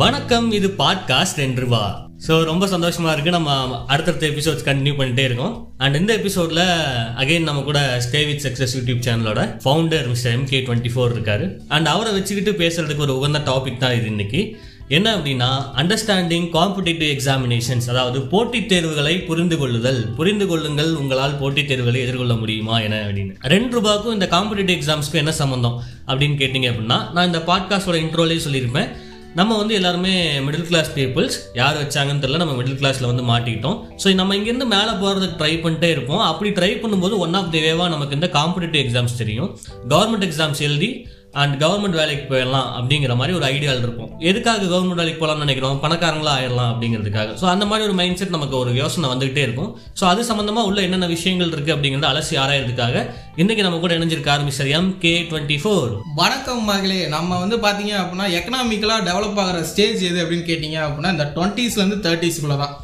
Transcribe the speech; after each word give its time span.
வணக்கம் 0.00 0.46
இது 0.56 0.68
பாட்காஸ்ட் 0.78 1.40
என்று 1.44 1.64
வா. 1.68 1.82
ஸோ 2.26 2.32
ரொம்ப 2.50 2.64
சந்தோஷமா 2.72 3.10
இருக்கு. 3.12 3.30
நம்ம 3.30 3.54
அடுத்தடுத்த 3.92 4.24
எபிசோட்ஸ் 4.26 4.64
கண்டினியூ 4.68 4.94
பண்ணிட்டே 4.98 5.24
இருக்கோம். 5.28 5.54
அண்ட் 5.76 5.96
இந்த 6.00 6.12
எபிசோட்ல 6.16 6.62
அகைன் 7.22 7.48
நம்ம 7.48 7.62
கூட 7.62 7.80
ஸ்டே 8.04 8.20
வித் 8.28 8.44
சக்சஸ் 8.46 8.74
யூடியூப் 8.76 9.02
சேனலோட 9.06 9.40
founder 9.64 10.06
mister 10.12 10.32
M 10.32 10.46
K 10.52 10.60
twenty 10.60 10.92
four 10.94 11.14
இருக்காரு. 11.16 11.46
அண்ட் 11.68 11.90
அவரை 11.94 12.12
வச்சுக்கிட்டு 12.12 12.54
பேசுறதுக்கு 12.62 13.04
ஒரு 13.06 13.16
உகந்த 13.18 13.40
டாபிக் 13.50 13.82
தான் 13.84 13.96
இது 13.96 14.06
இன்னைக்கு. 14.06 14.42
என்ன 14.98 15.08
அப்படின்னா 15.16 15.50
அண்டர்ஸ்டாண்டிங் 15.80 16.48
காம்படிட்டிவ் 16.58 17.10
எக்ஸாமினேஷன்ஸ் 17.16 17.90
அதாவது 17.94 18.20
போட்டித் 18.32 18.68
தேர்வுகளை 18.68 19.14
புரிந்து 19.28 19.58
கொள்ளுதல். 19.58 20.00
புரிந்து 20.20 20.46
கொள்ளுங்கள் 20.46 20.94
உங்களால் 21.02 21.38
போட்டித் 21.42 21.68
தேர்வுகளை 21.68 22.00
எதிர்கொள்ள 22.06 22.34
முடியுமா 22.34 22.78
என 22.86 23.02
அப்படின்னு. 23.04 23.36
ரெண்டு 23.54 23.72
ரூபாய்க்கும் 23.78 24.16
இந்த 24.18 24.28
காம்படிட்டிவ் 24.36 24.78
எக்ஸாம்ஸ்க்கும் 24.80 25.22
என்ன 25.24 25.32
சம்மந்தம் 25.42 25.78
அப்படின்னு 26.08 26.40
கேட்டிங்க 26.42 26.70
அப்படின்னா 26.72 27.00
நான் 27.12 27.30
இந்த 27.32 27.42
பாட்காஸ்டோட 27.52 27.98
இன்ட்ரோலேயே 28.06 28.42
சொல்லியிருப்பேன். 28.48 28.90
நம்ம 29.38 29.56
வந்து 29.58 29.74
எல்லாருமே 29.78 30.12
மிடில் 30.46 30.66
கிளாஸ் 30.68 30.88
பீப்புள்ஸ் 30.96 31.36
யார் 31.58 31.76
வச்சாங்கன்னு 31.80 32.22
தெரியல 32.22 32.40
நம்ம 32.42 32.54
மிடில் 32.60 32.78
கிளாஸில் 32.80 33.08
வந்து 33.10 33.24
மாட்டிக்கிட்டோம். 33.28 33.76
ஸோ 34.02 34.14
நம்ம 34.20 34.36
இங்கேருந்து 34.36 34.66
மேலே 34.74 34.92
போகிறதுக்கு 35.02 35.38
ட்ரை 35.42 35.52
பண்ணிட்டே 35.64 35.90
இருப்போம். 35.94 36.22
அப்படி 36.30 36.50
ட்ரை 36.56 36.70
பண்ணும்போது 36.82 37.16
ஒன் 37.24 37.36
ஆஃப் 37.40 37.52
தி 37.52 37.60
வேவாக 37.66 37.88
நமக்கு 37.94 38.16
இந்த 38.18 38.30
காம்படிட்டிவ் 38.38 38.82
எக்ஸாம்ஸ் 38.84 39.16
தெரியும். 39.22 39.50
கவர்மெண்ட் 39.92 40.26
எக்ஸாம்ஸ் 40.28 40.62
எழுதி 40.68 40.90
அண்ட் 41.34 41.54
கவர்மெண்ட் 41.62 41.96
வேலைக்கு 41.98 42.24
போயிடலாம் 42.30 42.68
அப்படிங்கிற 42.76 43.12
மாதிரி 43.18 43.32
ஒரு 43.38 43.44
ஐடியாவில் 43.50 43.84
இருப்போம் 43.86 44.10
எதுக்காக 44.28 44.66
கவர்மெண்ட் 44.72 45.00
வேலைக்கு 45.00 45.20
போகலாம்னு 45.20 45.44
நினைக்கிறோம்? 45.44 45.76
பணக்காரங்களா 45.84 46.32
ஆயிடலாம் 46.38 46.70
அப்படிங்கிறதுக்காக. 46.72 47.34
ஸோ 47.40 47.44
அந்த 47.52 47.64
மாதிரி 47.70 47.86
ஒரு 47.88 47.94
மைண்ட் 48.00 48.18
செட் 48.20 48.34
நமக்கு 48.36 48.56
ஒரு 48.62 48.70
யோசனை 48.80 49.10
வந்துகிட்டே 49.12 49.42
இருக்கும். 49.46 49.70
ஸோ 50.00 50.04
அது 50.12 50.26
சம்மந்தமாக 50.30 50.68
உள்ள 50.70 50.80
என்னென்ன 50.86 51.08
விஷயங்கள் 51.14 51.52
இருக்குது 51.54 51.74
அப்படிங்கிறத 51.76 52.08
அலசி 52.12 52.36
ஆராயறதுக்காக 52.44 53.04
இன்னைக்கு 53.42 53.64
நம்ம 53.66 53.78
கூட 53.84 53.94
இணைஞ்சிருக்காரு 53.98 54.44
mister 54.48 54.70
M 54.78 54.90
K 54.98 55.14
twenty 55.30 55.58
four 55.62 55.90
வணக்கம் 56.20 56.64
மகளே. 56.72 57.00
நம்ம 57.16 57.38
வந்து 57.44 57.58
பார்த்தீங்க 57.66 57.94
அப்படின்னா 58.02 58.28
எக்கனாமிக்கலாக 58.38 59.06
டெவலப் 59.10 59.40
ஆகிற 59.44 59.60
ஸ்டேஜ் 59.72 60.02
எது 60.10 60.22
அப்படின்னு 60.24 60.48
கேட்டிங்க 60.50 60.80
அப்படின்னா 60.86 61.12
இந்த 61.16 61.26
டுவெண்ட்டீஸ்லேருந்து 61.36 62.00
தேர்ட்டிஸ்குள்ளே 62.06 62.58
தான் 62.64 62.74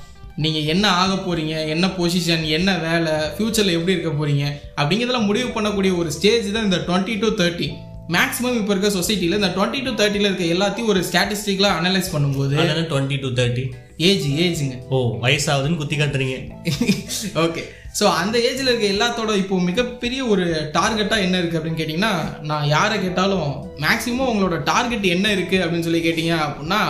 நீங்கள் 0.44 0.66
என்ன 0.72 0.86
ஆக 1.02 1.12
போகிறீங்க 1.16 1.52
என்ன 1.74 1.86
பொசிஷன் 1.98 2.42
என்ன 2.56 2.70
வேலை? 2.86 3.12
ஃப்யூச்சரில் 3.36 3.76
எப்படி 3.76 3.94
இருக்க 3.94 4.10
போகிறீங்க 4.12 4.44
அப்படிங்கிறதெல்லாம் 4.78 5.28
முடிவு 5.30 5.50
பண்ணக்கூடிய 5.54 5.92
ஒரு 6.00 6.10
ஸ்டேஜ் 6.16 6.48
தான் 6.56 6.66
இந்த 6.68 6.80
டுவெண்ட்டி 6.88 7.14
டு 7.22 7.28
தேர்ட்டி 7.42 7.68
மேக்ஸிமம் 8.08 8.58
இப்போ 8.58 8.72
இருக்க 8.72 8.88
சொசைட்டியில் 8.88 9.38
இந்த 9.38 9.48
டுவெண்ட்டி 9.56 9.80
டு 9.82 9.92
தேர்ட்டியில் 9.94 10.28
இருக்க 10.28 10.44
எல்லாத்தையும் 10.54 10.86
ஒரு 10.86 11.00
ஸ்டாட்டிஸ்டிக்கலாக 11.00 11.78
அனலைஸ் 11.80 12.12
பண்ணும்போது 12.12 12.54
டுவெண்ட்டி 12.90 13.16
டு 13.16 13.28
தேர்ட்டி 13.28 13.64
ஏஜ் 13.98 14.26
ஏஜுங்க 14.38 14.74
ஓ 14.88 15.18
வயசாகுதுன்னு 15.22 15.76
குத்தி 15.76 15.96
காட்டுறீங்க. 15.96 16.36
ஓகே 17.44 17.62
ஸோ 17.98 18.04
அந்த 18.12 18.38
ஏஜில் 18.38 18.70
இருக்க 18.70 18.86
எல்லாத்தோட 18.86 19.36
இப்போ 19.36 19.58
மிகப்பெரிய 19.60 20.24
ஒரு 20.26 20.44
டார்கெட்டாக 20.72 21.20
என்ன 21.22 21.36
இருக்குது 21.38 21.58
அப்படின்னு 21.60 21.80
கேட்டிங்கன்னா 21.80 22.12
நான் 22.40 22.68
யாரை 22.68 23.00
கேட்டாலும் 23.00 23.46
மேக்ஸிமம் 23.78 24.30
உங்களோட 24.32 24.62
டார்கெட் 24.62 25.06
என்ன 25.06 25.28
இருக்குது 25.30 25.62
அப்படின்னு 25.62 25.82
சொல்லி 25.82 26.00
கேட்டிங்க 26.00 26.34
அப்படின்னா 26.38 26.80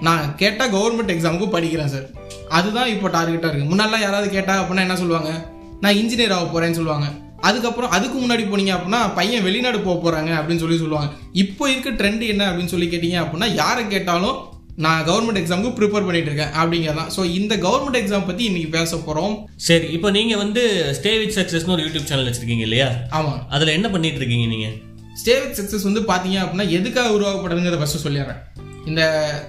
நான் 0.00 0.34
கேட்டால் 0.36 0.70
கவர்மெண்ட் 0.70 1.14
எக்ஸாமுக்கு 1.16 1.48
படிக்கிறேன் 1.54 1.86
சார் 1.86 2.08
அதுதான் 2.48 2.86
இப்போ 2.86 3.08
டார்கெட்டாக 3.08 3.50
இருக்குது 3.50 3.70
முன்னாடிலாம் 3.70 4.00
யாராவது 4.00 4.30
கேட்டா 4.30 4.54
அப்படின்னா 4.60 4.86
என்ன 4.88 4.96
சொல்லுவாங்க? 4.96 5.32
நான் 5.80 5.94
இன்ஜினியர் 5.94 6.32
ஆக 6.32 6.44
போகிறேன்னு 6.44 6.78
சொல்லுவாங்க. 6.78 7.06
அதுக்கப்புறம் 7.48 7.90
அதுக்கு 7.90 8.16
முன்னாடி 8.18 8.44
போனீங்க 8.50 8.72
அப்படின்னா 8.76 9.00
பையன் 9.14 9.42
வெளிநாடு 9.42 9.80
போக 9.80 9.96
போகிறாங்க 10.02 10.30
அப்படின்னு 10.38 10.62
சொல்லி 10.64 10.78
சொல்லுவாங்க. 10.78 11.10
இப்போ 11.32 11.70
இருக்க 11.70 11.90
ட்ரெண்ட் 11.90 12.24
என்ன 12.28 12.48
அப்படின்னு 12.50 12.72
சொல்லி 12.74 12.86
கேட்டிங்க 12.86 13.20
அப்படின்னா 13.24 13.54
யாரை 13.54 13.88
கேட்டாலும் 13.88 14.38
நான் 14.76 15.06
கவர்மெண்ட் 15.08 15.40
எக்ஸாமுக்கு 15.40 15.76
ப்ரிப்பேர் 15.78 16.06
பண்ணிட்டு 16.06 16.30
இருக்கேன் 16.30 16.52
அப்படிங்கிறதான். 16.60 17.10
ஸோ 17.16 17.24
இந்த 17.38 17.56
கவர்மெண்ட் 17.56 17.98
எக்ஸாம் 18.00 18.26
பற்றி 18.26 18.44
இன்னைக்கு 18.44 18.70
பேச 18.78 18.96
போகிறோம் 18.96 19.34
சரி 19.56 19.86
இப்போ 19.96 20.10
நீங்க 20.10 20.36
வந்து 20.36 20.62
ஸ்டே 20.98 21.12
வித் 21.18 21.36
சக்சஸ்னு 21.38 21.74
ஒரு 21.76 21.82
யூடியூப் 21.82 22.08
சேனல் 22.10 22.28
வச்சிருக்கீங்க 22.28 22.66
இல்லையா? 22.68 22.88
ஆமாம் 23.10 23.40
அதுல 23.48 23.72
என்ன 23.72 23.88
பண்ணிட்டு 23.88 24.16
இருக்கீங்க 24.16 24.46
நீங்க? 24.46 24.68
ஸ்டே 25.22 25.34
வித் 25.42 25.58
சக்ஸஸ் 25.60 25.82
வந்து 25.82 26.00
பார்த்தீங்க 26.00 26.38
அப்படின்னா 26.44 26.68
எதுக்காக 26.70 27.14
உருவாக்கப்படுதுங்கிறத 27.18 27.78
ஃபர்ஸ்ட் 27.78 28.06
சொல்லிடுறேன். 28.06 28.40
இந்த 28.86 29.02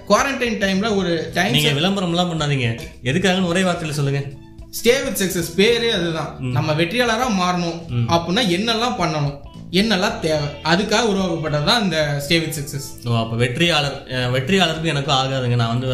குவாரண்டைன் 0.08 0.58
டைம்ல 0.64 0.96
ஒரு 0.96 1.30
டைம் 1.34 1.52
நீங்க 1.52 1.70
விளம்பரம்லாம் 1.70 2.32
பண்ணாதீங்க. 2.32 2.68
எதுக்காகன்னு 3.04 3.52
ஒரே 3.52 3.62
வார்த்தையில 3.62 3.90
சொல்லுங்க. 3.90 4.20
ஸ்டே 4.74 4.94
வித் 5.02 5.20
சக்ஸஸ் 5.20 5.50
பேரே 5.56 5.90
அதுதான். 5.94 6.30
நம்ம 6.56 6.70
வெற்றியாளராக 6.74 7.32
மாறணும் 7.38 7.78
அப்படின்னா 8.14 8.44
என்னெல்லாம் 8.54 8.96
பண்ணணும்? 8.98 9.34
என்னெல்லாம் 9.74 10.18
தேவை? 10.20 10.46
அதுக்காக 10.70 11.10
உருவாக்கப்பட்டது 11.10 11.66
தான் 11.66 11.82
இந்த 11.84 11.98
ஸ்டே 12.24 12.36
வித் 12.40 12.56
சக்ஸஸ் 12.58 12.88
ஓ 13.06 13.18
அப்போ 13.20 13.36
வெற்றியாளர் 13.36 13.98
அஹ், 14.14 14.30
வெற்றியாளருக்கு 14.34 14.92
எனக்கும் 14.92 15.18
ஆகாதுங்க. 15.18 15.56
நான் 15.56 15.74
வந்து 15.74 15.88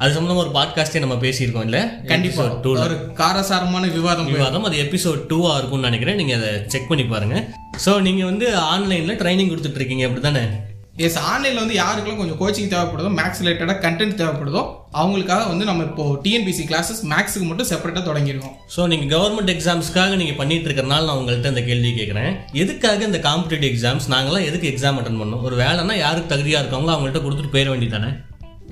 அது 0.00 0.14
சம்பந்தமா 0.14 0.42
ஒரு 0.42 0.52
பாட்காஸ்டே 0.52 1.00
நம்ம 1.00 1.16
பேசியிருக்கோம் 1.22 1.66
இல்ல? 1.66 1.78
கண்டிப்பா. 2.06 2.44
டூ 2.62 2.70
ஒரு 2.84 2.96
காரசாரமான 3.18 3.88
விவாதம் 3.94 4.30
விவாதம் 4.30 4.64
அது 4.64 4.76
எபிசோட் 4.84 5.26
டூவா 5.30 5.50
இருக்கும்னு 5.56 5.88
நினைக்கிறேன். 5.88 6.18
நீங்க 6.20 6.34
அதை 6.36 6.50
செக் 6.68 6.88
பண்ணி 6.88 7.04
பாருங்க. 7.06 7.36
ஸோ 7.84 7.92
நீங்க 8.06 8.22
வந்து 8.24 8.46
ஆன்லைன்ல 8.68 9.14
ட்ரைனிங் 9.20 9.50
கொடுத்துட்டு 9.50 9.80
இருக்கீங்க 9.80 10.06
அப்படிதானே 10.06 10.44
எஸ் 10.94 11.18
ஆன்லைனில் 11.26 11.60
வந்து 11.60 11.76
யாருக்கெல்லாம் 11.76 12.20
கொஞ்சம் 12.20 12.38
கோச்சிங் 12.40 12.70
தேவைப்படுதோ 12.70 13.10
மேக்ஸ் 13.16 13.40
ரிலேட்டடாக 13.42 13.76
கண்டென்ட் 13.84 14.16
தேவைப்படுதோ 14.18 14.62
அவங்களுக்காக 14.94 15.42
வந்து 15.48 15.68
நம்ம 15.68 15.84
இப்போ 15.84 16.04
டிஎன்பிசி 16.24 16.64
கிளாஸஸ் 16.70 17.02
மேக்ஸுக்கு 17.10 17.46
மட்டும் 17.46 17.68
செப்பரேட்டாக 17.70 18.04
தொடங்கியிருக்கோம் 18.06 18.54
ஸோ 18.74 18.86
நீங்கள் 18.86 19.10
கவர்மெண்ட் 19.14 19.52
எக்ஸாம்ஸ்க்காக 19.54 20.16
நீங்கள் 20.16 20.38
பண்ணிட்டு 20.38 20.68
இருக்கறனால 20.68 21.06
நான் 21.06 21.20
உங்கள்கிட்ட 21.20 21.52
இந்த 21.54 21.62
கேள்வி 21.62 21.92
கேட்குறேன் 21.92 22.32
எதுக்காக 22.60 23.04
இந்த 23.04 23.20
காம்படிட்டிவ் 23.26 23.70
எக்ஸாம்ஸ் 23.70 24.08
நாங்களாம் 24.14 24.48
எதுக்கு 24.48 24.70
எக்ஸாம் 24.72 24.98
அட்டன் 24.98 25.20
பண்ணோம் 25.20 25.44
ஒரு 25.48 25.56
வேலைன்னா 25.62 25.96
யாருக்கு 25.98 26.32
தகுதியாக 26.34 26.64
இருக்காங்களோ 26.64 26.94
அவங்கள்ட்ட 26.94 27.22
கொடுத்துட்டு 27.24 27.54
போயிட 27.54 27.70
வேண்டியதானே 27.70 28.10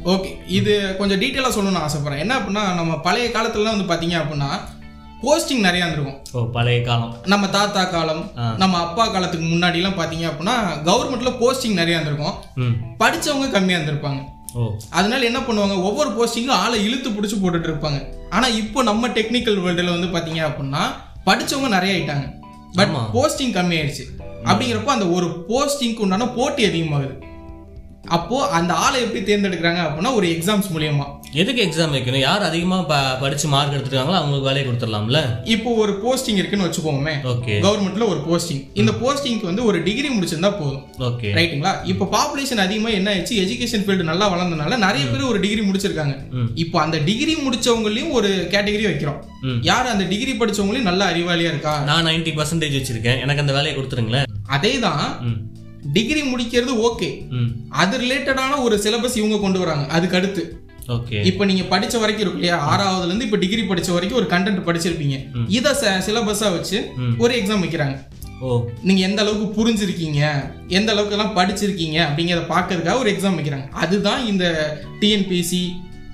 ஓகே 0.07 0.29
இது 0.59 0.73
கொஞ்சம் 0.99 1.21
டீட்டெயிலாக 1.23 1.55
சொல்லணும்னு 1.55 1.85
ஆசைப்பட்றேன். 1.85 2.21
என்ன 2.21 2.35
அப்படின்னா 2.39 2.65
நம்ம 2.77 2.93
பழைய 2.99 3.29
காலத்துலலாம் 3.31 3.75
வந்து 3.75 3.89
பார்த்தீங்க 3.89 4.17
அப்படின்னா 4.21 4.51
போஸ்டிங் 5.23 5.65
நிறையா 5.67 5.85
இருந்திருக்கும். 5.85 6.19
ஓ 6.33 6.45
பழைய 6.57 6.83
காலம். 6.83 7.15
நம்ம 7.25 7.49
தாத்தா 7.49 7.85
காலம். 7.85 8.31
நம்ம 8.57 8.79
அப்பா 8.79 9.07
காலத்துக்கு 9.07 9.47
முன்னாடிலாம் 9.47 9.99
பார்த்தீங்க 10.01 10.27
அப்படின்னா 10.31 10.55
கவர்மெண்ட்ல 10.89 11.33
போஸ்டிங் 11.41 11.79
நிறையா 11.81 11.97
இருந்திருக்கும். 11.97 12.37
படிச்சவங்க 12.99 13.49
கம்மியாக 13.55 13.79
இருந்திருப்பாங்க. 13.79 14.21
அதனால 14.91 15.25
என்ன 15.25 15.39
பண்ணுவாங்க? 15.39 15.77
ஒவ்வொரு 15.83 16.11
போஸ்டிங்கும் 16.19 16.61
ஆளை 16.65 16.85
இழுத்து 16.85 17.11
பிடிச்சி 17.11 17.39
போட்டுட்டு 17.41 17.71
இருப்பாங்க. 17.71 17.99
ஆனா 18.31 18.47
இப்போ 18.47 18.83
நம்ம 18.83 19.09
டெக்னிக்கல் 19.09 19.63
வேர்ல்டுல 19.65 19.99
வந்து 19.99 20.13
பாத்தீங்க 20.19 20.43
அப்படின்னா 20.51 20.83
படிச்சவங்க 21.27 21.69
நிறைய 21.69 21.93
ஆயிட்டாங்க. 21.97 22.27
பட். 22.73 22.95
போஸ்டிங் 23.15 23.55
கம்மி 23.59 23.77
ஆயிடுச்சு 23.81 24.07
அப்படிங்கிறப்போ 24.45 24.93
அந்த 24.97 25.07
ஒரு 25.09 25.29
போஸ்டிங்க்கு 25.49 26.05
உண்டான 26.07 26.29
போட்டி 26.29 26.65
அதிகமாகுது. 26.67 27.15
அப்போ 28.17 28.37
அந்த 28.59 28.73
ஆளை 28.85 28.99
எப்படி 29.05 29.21
தேர்ந்தெடுக்கிறாங்க 29.29 29.81
அப்படின்னா 29.87 30.13
ஒரு 30.19 30.27
எக்ஸாம்ஸ் 30.35 30.69
மூலியமா. 30.75 31.07
எதுக்கு 31.41 31.61
எக்ஸாம் 31.65 31.95
வைக்கணும்? 31.95 32.23
யார் 32.27 32.47
அதிகமாக 32.49 32.85
ப 32.91 32.95
படித்து 33.23 33.47
மார்க் 33.55 33.75
எடுத்துருக்காங்களோ 33.77 34.19
அவங்களுக்கு 34.19 34.49
வேலையை 34.49 34.65
கொடுத்துடலாம்ல? 34.67 35.21
இப்போ 35.55 35.71
ஒரு 35.83 35.93
போஸ்டிங் 36.05 36.39
இருக்குன்னு 36.41 36.67
வச்சுக்கோமே. 36.67 37.15
ஓகே 37.33 37.55
கவர்மெண்ட்ல 37.67 38.07
ஒரு 38.13 38.21
போஸ்டிங் 38.29 38.63
இந்த 38.83 38.93
போஸ்டிங்க்கு 39.03 39.51
வந்து 39.51 39.65
ஒரு 39.71 39.81
டிகிரி 39.89 40.11
முடிச்சிருந்தா 40.15 40.53
போதும். 40.61 40.85
ஓகே 41.09 41.33
ரைட்டுங்களா 41.39 41.73
இப்போ 41.93 42.07
பாப்புலேஷன் 42.17 42.65
அதிகமா 42.67 42.93
என்ன 42.99 43.11
ஆயிடுச்சு? 43.13 43.37
எஜுகேஷன் 43.45 43.85
ஃபீல்டு 43.87 44.11
நல்லா 44.13 44.29
வளர்ந்தனால 44.35 44.79
நிறைய 44.87 45.05
பேர் 45.13 45.31
ஒரு 45.33 45.41
டிகிரி 45.45 45.65
முடிச்சிருக்காங்க. 45.69 46.17
இப்போ 46.65 46.79
அந்த 46.87 46.99
டிகிரி 47.11 47.37
முடிச்சவங்களையும் 47.45 48.15
ஒரு 48.21 48.33
கேட்டகரி 48.55 48.87
வைக்கிறோம். 48.91 49.21
யார் 49.71 49.93
அந்த 49.95 50.07
டிகிரி 50.15 50.33
படிச்சவங்களையும் 50.41 50.91
நல்ல 50.91 51.05
அறிவாளியா 51.13 51.53
இருக்கா? 51.55 51.77
நான் 51.91 52.09
நைன்டி 52.11 52.35
பர்சன்டேஜ் 52.41 52.79
வச்சிருக்கேன். 52.81 53.21
எனக்கு 53.27 53.45
அந்த 53.45 53.55
வேலையை 53.59 53.75
கொடுத்துருங்களேன். 53.77 54.27
அதே 54.57 54.75
தான் 54.89 55.07
டிகிரி 55.97 56.23
முடிக்கிறது 56.33 56.73
ஓகே 56.89 57.11
அது 57.83 57.95
ரிலேட்டடான 57.99 58.61
ஒரு 58.67 58.77
சிலபஸ் 58.85 59.19
இவங்க 59.21 59.39
கொண்டு 59.45 59.59
வராங்க. 59.59 59.87
அதுக்கு 59.97 60.19
அடுத்து. 60.21 60.43
ஓகே 60.97 61.25
இப்போ 61.31 61.43
நீங்க 61.49 61.63
படிச்ச 61.63 61.95
வரைக்கும் 62.03 62.25
இருக்கு 62.25 62.41
இல்லையா? 62.41 62.59
ஆறாவதுல 62.73 63.09
இருந்து 63.09 63.27
இப்போ 63.27 63.39
டிகிரி 63.43 63.63
படிச்ச 63.63 63.89
வரைக்கும் 63.97 64.21
ஒரு 64.21 64.29
கண்டென்ட் 64.35 64.67
படிச்சிருப்பீங்க. 64.69 65.17
இத 65.59 65.75
சிலபஸா 66.07 66.49
வச்சு. 66.57 66.79
ஒரு 67.19 67.33
எக்ஸாம் 67.41 67.65
வைக்கிறாங்க. 67.65 67.97
நீங்க 68.89 69.01
எந்த 69.09 69.21
அளவுக்கு 69.23 69.47
புரிஞ்சிருக்கீங்க? 69.59 70.21
எந்த 70.79 70.89
அளவுக்கு 70.93 71.17
எல்லாம் 71.17 71.37
படிச்சிருக்கீங்க? 71.39 71.99
அப்படிங்கிறத 72.09 72.45
பார்க்கறதுக்காக 72.55 73.03
ஒரு 73.03 73.11
எக்ஸாம் 73.15 73.39
வைக்கிறாங்க. 73.39 73.67
அதுதான் 73.85 74.23
இந்த 74.33 74.45
டிஎன்பிசி 75.01 75.63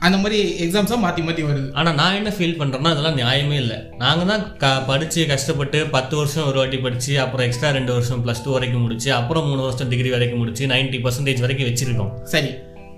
அந்த 0.07 0.19
மாதிரி 0.19 0.39
எக்ஸாம்ஸா 0.65 0.97
மாத்தி 1.05 1.23
மாத்தி 1.27 1.43
வருது. 1.49 1.69
ஆனால் 1.73 1.95
நான் 1.95 2.15
என்ன 2.15 2.31
ஃபீல் 2.39 2.59
பண்ணுறேன்னா 2.61 2.91
அதெல்லாம் 2.93 3.19
நியாயமே 3.19 3.57
இல்லை. 3.63 3.77
நாங்கள் 3.99 4.29
தான் 4.31 4.57
க 4.57 4.83
படித்து 4.87 5.27
கஷ்டப்பட்டு 5.27 5.87
பத்து 5.87 6.17
வருஷம் 6.17 6.47
ஒரு 6.47 6.59
வாட்டி 6.59 6.79
படித்து 6.79 7.21
அப்புறம் 7.21 7.47
எக்ஸ்ட்ரா 7.47 7.71
ரெண்டு 7.71 7.93
வருஷம் 7.93 8.21
ப்ளஸ் 8.27 8.43
டூ 8.45 8.53
வரைக்கும் 8.53 8.81
முடிச்சு 8.81 9.13
அப்புறம் 9.13 9.49
மூணு 9.49 9.63
வருஷம் 9.63 9.89
டிகிரி 9.89 10.11
வரைக்கும் 10.11 10.39
முடிச்சு 10.39 10.67
நைன்ட்டி 10.67 11.01
பர்சன்டேஜ் 11.07 11.41
வரைக்கும் 11.41 11.71
வச்சிருக்கோம். 11.71 12.13
சரி. 12.23 12.53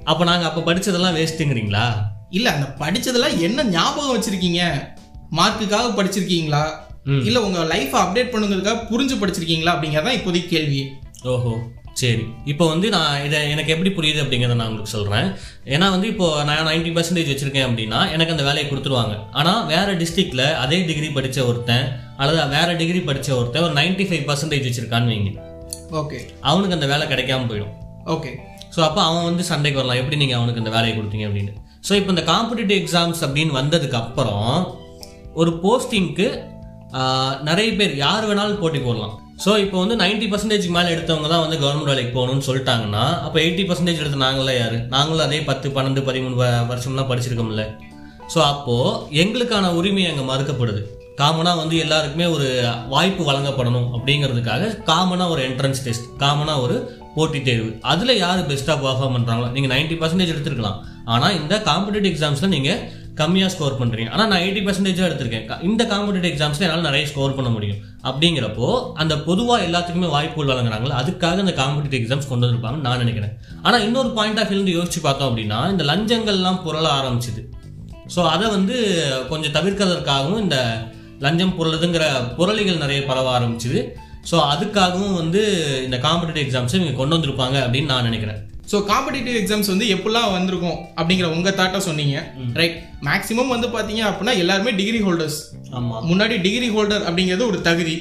அப்போ 0.05 0.25
நாங்கள் 0.25 0.49
அப்போ 0.49 0.73
படிச்சதெல்லாம் 0.73 1.17
வேஸ்ட்டுங்கிறீங்களா 1.19 1.87
இல்ல 2.31 2.49
அந்த 2.51 2.67
படிச்சதெல்லாம் 2.79 3.39
என்ன 3.39 3.65
ஞாபகம் 3.65 4.15
வச்சிருக்கீங்க? 4.17 4.63
மார்க்குக்காக 5.37 5.93
படிச்சிருக்கீங்களா. 5.99 6.65
இல்ல 7.25 7.39
உங்க 7.43 7.65
லைஃப் 7.65 7.97
அப்டேட் 7.97 8.33
பண்ணுங்கிறதுக்காக 8.35 8.79
புரிஞ்சு 8.91 9.17
படிச்சிருக்கீங்களா? 9.21 9.73
அப்படிங்கறதான் 9.75 10.17
இப்போதைக்கு 10.19 10.47
கேள்வி. 10.47 10.81
ஓஹோ. 11.23 11.53
சரி. 12.01 12.25
இப்போ 12.53 12.65
வந்து 12.71 12.87
நான் 12.95 13.23
இதை 13.27 13.39
எனக்கு 13.53 13.73
எப்படி 13.75 13.91
புரியுது 13.99 14.21
அப்படிங்கிறத 14.23 14.57
நான் 14.59 14.71
உங்களுக்கு 14.71 14.95
சொல்கிறேன் 14.95 15.29
ஏன்னா 15.75 15.87
வந்து 15.95 16.09
இப்போ 16.13 16.27
நான் 16.49 16.69
நைன்ட்டி 16.71 16.93
பர்சன்டேஜ் 16.97 17.31
வச்சுருக்கேன் 17.33 17.67
அப்படின்னா 17.69 18.01
எனக்கு 18.15 18.35
அந்த 18.35 18.45
வேலையை 18.49 18.67
கொடுத்துருவாங்க. 18.71 19.15
ஆனால் 19.41 19.61
வேறு 19.73 19.93
டிஸ்ட்ரிக்டில் 20.03 20.45
அதே 20.65 20.79
டிகிரி 20.91 21.09
படித்த 21.19 21.47
ஒருத்தன் 21.51 21.87
அல்லது 22.21 22.43
வேறு 22.57 22.75
டிகிரி 22.83 23.01
படித்த 23.09 23.31
ஒருத்தன் 23.39 23.67
ஒரு 23.69 23.75
நைன்ட்டி 23.81 24.07
ஃபைவ் 24.11 24.25
பர்சன்டேஜ் 24.31 24.69
வச்சுருக்கான்னு 24.69 25.13
வைங்க. 25.15 25.33
ஓகே 26.03 26.21
அவனுக்கு 26.51 26.77
அந்த 26.79 26.89
வேலை 26.93 27.07
கிடைக்காம 27.13 27.49
போயிடும். 27.53 27.75
ஓகே 28.17 28.33
ஸோ 28.75 28.81
அப்போ 28.89 29.01
அவன் 29.09 29.29
வந்து 29.31 29.45
சண்டைக்கு 29.51 29.81
வரலாம். 29.81 30.01
எப்படி 30.03 30.17
நீங்கள் 30.23 30.39
அவனுக்கு 30.39 30.63
இந்த 30.63 30.73
வேலையை 30.77 30.95
கொடுத்தீங்க 30.97 31.27
அப்படின்னு. 31.29 31.53
ஸோ 31.89 31.93
இப்போ 32.01 32.11
இந்த 32.15 32.25
காம்படிட்டிவ் 32.33 32.79
எக்ஸாம்ஸ் 32.83 33.23
அப்படின்னு 33.27 33.55
வந்ததுக்கு 33.61 33.99
அப்புறம் 34.05 34.49
ஒரு 35.43 35.53
போஸ்டிங்க்கு 35.63 36.27
நிறைய 37.49 37.71
பேர் 37.79 37.95
யார் 38.07 38.27
வேணாலும் 38.29 38.61
போட்டி 38.65 38.81
போடலாம் 38.87 39.15
ஸோ 39.45 39.51
இப்போ 39.63 39.77
வந்து 39.83 39.97
நைன்டி 40.03 40.27
பர்சன்டேஜ் 40.33 40.67
மேலே 40.77 40.89
எடுத்தவங்க 40.95 41.29
தான் 41.33 41.43
வந்து 41.45 41.57
கவர்மெண்ட் 41.63 41.91
வேலைக்கு 41.91 42.13
போகணும்னு 42.19 42.47
சொல்லிட்டாங்கன்னா 42.47 43.03
அப்போ 43.25 43.39
எயிட்டி 43.43 43.65
பர்சன்டேஜ் 43.69 44.01
எடுத்த 44.03 44.19
நாங்களே 44.25 44.55
யார்? 44.59 44.77
நாங்களும் 44.95 45.25
அதே 45.27 45.41
பத்து 45.49 45.67
பன்னெண்டு 45.77 46.03
பதிமூணு 46.09 46.37
வருஷம்லாம் 46.71 47.11
படிச்சிருக்கோம்ல. 47.11 47.65
ஸோ 48.35 48.39
அப்போது 48.53 49.19
எங்களுக்கான 49.23 49.73
உரிமை 49.79 50.05
அங்கே 50.11 50.25
மறுக்கப்படுது. 50.31 50.81
காமனாக 51.21 51.61
வந்து 51.63 51.77
எல்லாருக்குமே 51.83 52.27
ஒரு 52.37 52.47
வாய்ப்பு 52.95 53.23
வழங்கப்படணும் 53.29 53.89
அப்படிங்கிறதுக்காக 53.97 54.73
காமனாக 54.91 55.35
ஒரு 55.35 55.43
என்ட்ரன்ஸ் 55.49 55.85
டெஸ்ட் 55.87 56.09
காமனாக 56.23 56.65
ஒரு 56.65 56.77
போட்டித் 57.15 57.47
தேர்வு. 57.49 57.71
அதில் 57.93 58.21
யார் 58.25 58.41
பெஸ்ட்டாக 58.51 58.79
பர்ஃபார்ம் 58.87 59.15
பண்ணுறாங்களோ 59.17 59.49
நீங்கள் 59.55 59.73
நைன்ட்டி 59.75 59.99
பர்சன்டேஜ் 60.03 60.33
எடுத்துருக்கலாம். 60.35 60.81
ஆனால் 61.15 61.37
இந்த 61.41 61.55
காம்படிட்டிவ் 61.69 62.13
எக்ஸாம்ஸில் 62.15 62.55
நீங்கள் 62.57 62.81
கம்மியாக 63.21 63.51
ஸ்கோர் 63.55 63.77
பண்ணுறீங்க 63.81 64.11
ஆனால் 64.15 64.29
நான் 64.31 64.43
எயிட்டி 64.45 64.63
பர்சன்டேஜாக 64.67 65.09
எடுத்திருக்கேன். 65.09 65.45
இந்த 65.69 65.83
காம்படிட்டிவ் 65.93 66.33
எக்ஸாம்ஸில் 66.33 66.65
என்னால் 66.67 66.87
நிறைய 66.89 67.05
ஸ்கோர் 67.11 67.37
பண்ண 67.39 67.51
முடியும். 67.57 67.79
அப்படிங்கிறப்போ 68.09 68.69
அந்த 69.03 69.15
பொதுவாக 69.29 69.67
எல்லாத்துக்குமே 69.69 70.09
வாய்ப்புகள் 70.17 70.51
வழங்குறாங்களோ 70.53 70.97
அதுக்காக 71.03 71.45
இந்த 71.45 71.55
காம்படிட்டிவ் 71.63 72.01
எக்ஸாம்ஸ் 72.03 72.31
கொண்டு 72.33 72.47
வந்திருப்பாங்கன்னு 72.47 72.87
நான் 72.89 73.03
நினைக்கிறேன். 73.05 73.35
ஆனால் 73.67 73.85
இன்னொரு 73.87 74.11
பாயிண்ட் 74.19 74.41
ஆஃப் 74.43 74.51
வியூ 74.53 74.75
யோசிச்சு 74.79 75.03
பார்த்தோம் 75.09 75.31
அப்படின்னா 75.31 75.61
இந்த 75.75 75.85
லஞ்சங்கள்லாம் 75.93 76.61
புரள 76.67 76.87
ஆரம்பிச்சுது. 76.99 77.43
ஸோ 78.17 78.23
அதை 78.35 78.49
வந்து 78.57 78.77
கொஞ்சம் 79.31 79.55
தவிர்க்கிறதுக்காகவும் 79.59 80.43
இந்த 80.47 80.59
லஞ்சம் 81.25 81.55
புரளுதுங்கிற 81.59 82.07
புரளிகள் 82.41 82.83
நிறைய 82.83 83.01
பரவ 83.11 83.31
ஆரம்பிச்சுது. 83.39 83.81
ஸோ 84.31 84.37
அதுக்காகவும் 84.53 85.17
வந்து 85.21 85.41
இந்த 85.87 85.97
காம்படிட்டிவ் 86.05 86.45
எக்ஸாம்ஸை 86.47 86.77
இவங்க 86.79 86.99
கொண்டு 87.01 87.17
வந்திருப்பாங்க 87.17 87.57
அப்படின்னு 87.65 87.93
நான் 87.93 88.09
நினைக்கிறேன். 88.11 88.41
ஸோ 88.71 88.77
காம்படிட்டிவ் 88.91 89.37
எக்ஸாம்ஸ் 89.41 89.71
வந்து 89.73 89.87
எப்படிலாம் 89.95 90.33
வந்திருக்கும் 90.37 90.79
அப்படிங்கிற 90.99 91.27
உங்க 91.37 91.51
தாட்டை 91.59 91.81
சொன்னீங்க 91.89 92.17
ரைட் 92.61 92.77
மேக்ஸிமம் 93.09 93.53
வந்து 93.55 93.69
பாத்தீங்க 93.75 94.03
அப்படின்னா 94.09 94.35
எல்லாருமே 94.43 94.73
டிகிரி 94.81 95.01
ஹோல்டர்ஸ் 95.07 95.39
ஆமாம் 95.79 96.05
முன்னாடி 96.11 96.37
டிகிரி 96.47 96.69
ஹோல்டர் 96.77 97.05
அப்படிங்கிறது 97.09 97.45
ஒரு 97.51 97.59
தகுதி. 97.69 97.97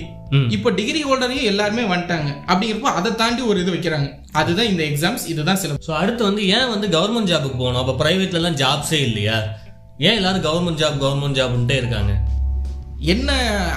இப்போ 0.55 0.69
டிகிரி 0.79 1.01
ஹோல்டரையும் 1.07 1.49
எல்லாருமே 1.51 1.83
வந்துட்டாங்க. 1.91 2.29
அப்படிங்கிறப்போ 2.49 2.91
அதை 2.99 3.09
தாண்டி 3.21 3.41
ஒரு 3.51 3.59
இது 3.63 3.73
வைக்கிறாங்க. 3.75 4.07
அதுதான் 4.41 4.69
இந்த 4.71 4.83
எக்ஸாம்ஸ் 4.91 5.25
இதுதான் 5.33 5.59
சிலபஸ் 5.61 5.89
ஸோ 5.89 5.93
அடுத்து 6.01 6.23
வந்து 6.29 6.43
ஏன் 6.57 6.71
வந்து 6.73 6.87
கவர்மெண்ட் 6.97 7.31
ஜாபுக்கு 7.31 7.57
போகணும்? 7.63 7.81
அப்போ 7.83 7.95
ப்ரைவேட்லலாம் 8.01 8.59
ஜாப்ஸே 8.63 8.99
இல்லையா? 9.09 9.37
ஏன் 10.07 10.17
எல்லாரும் 10.19 10.45
கவர்மெண்ட் 10.47 10.81
ஜாப் 10.83 10.97
கவர்மெண்ட் 11.03 11.39
ஜாப்ன்ட்டே 11.41 11.77
இருக்காங்க? 11.81 12.13
என்ன 13.13 13.31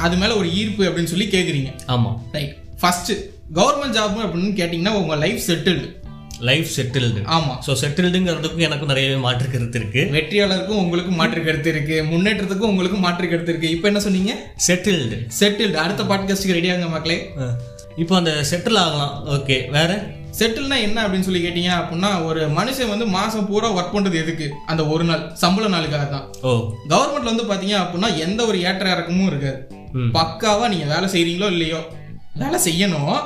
அது 0.06 0.16
மேல 0.22 0.36
ஒரு 0.40 0.48
ஈர்ப்பு 0.60 0.82
அப்படின்னு 0.88 1.12
சொல்லி 1.14 1.28
கேக்குறீங்க. 1.36 1.72
ஆமாம் 1.94 2.16
ரைட் 2.36 2.54
ஃபர்ஸ்ட் 2.80 3.12
கவர்மெண்ட் 3.58 3.96
ஜாப் 3.98 4.16
அப்படின்னு 4.24 4.52
கேட்டிங்கன்னா 4.60 4.94
உங்க 5.02 5.14
லைஃப் 5.24 5.40
செட்டில்டு 5.48 5.86
லைஃப் 6.48 6.68
செட்டில்டு 6.76 7.20
ஆமா. 7.36 7.54
ஸோ 7.66 7.72
செட்டில்டுங்கிறதுக்கும் 7.82 8.66
எனக்கும் 8.66 8.90
நிறையவே 8.92 9.16
மாற்று 9.24 9.46
கருத்து 9.54 9.78
இருக்கு. 9.80 10.02
வெற்றியாளருக்கும் 10.16 10.82
உங்களுக்கு 10.82 11.12
மாற்று 11.20 11.40
கருத்து 11.46 11.70
இருக்கு. 11.74 11.96
முன்னேற்றத்துக்கும் 12.12 12.70
உங்களுக்கு 12.72 12.98
மாற்று 13.06 13.30
கருத்து 13.32 13.52
இருக்கு. 13.52 13.70
இப்போ 13.76 13.88
என்ன 13.90 14.00
சொன்னீங்க? 14.06 14.34
செட்டில்டு 14.66 15.18
செட்டில்டு 15.40 15.78
அடுத்த 15.84 16.04
பாட்காஸ்ட்டுக்கு 16.12 16.58
ரெடியாங்க 16.58 16.88
மக்களே. 16.94 17.18
இப்போ 18.02 18.14
அந்த 18.20 18.32
செட்டில் 18.50 18.80
ஆகலாம். 18.84 19.14
ஓகே 19.36 19.58
வேற? 19.76 19.92
செட்டில்னா 20.38 20.76
என்ன 20.86 20.98
அப்படின்னு 21.04 21.26
சொல்லி 21.28 21.40
கேட்டீங்க 21.44 21.70
அப்படின்னா 21.78 22.10
ஒரு 22.28 22.40
மனுஷன் 22.58 22.92
வந்து 22.92 23.06
மாசம் 23.16 23.46
பூரா 23.48 23.68
ஒர்க் 23.76 23.94
பண்றது 23.94 24.16
எதுக்கு? 24.24 24.46
அந்த 24.70 24.82
ஒரு 24.94 25.04
நாள் 25.08 25.22
சம்பள 25.42 25.68
நாளுக்காக 25.74 26.06
தான் 26.14 26.26
ஓ 26.48 26.52
கவர்மெண்ட்ல 26.92 27.32
வந்து 27.32 27.48
பாத்தீங்க 27.50 27.76
அப்படின்னா 27.82 28.10
எந்த 28.26 28.40
ஒரு 28.50 28.58
ஏற்ற 28.68 28.86
இறக்கமும் 28.94 29.30
இருக்காது. 29.30 29.58
பக்காவா 30.16 30.64
நீங்க 30.72 30.86
வேலை 30.94 31.06
செய்றீங்களோ 31.14 31.48
இல்லையோ 31.54 31.80
வேலை 32.40 32.58
செய்யணும். 32.66 33.16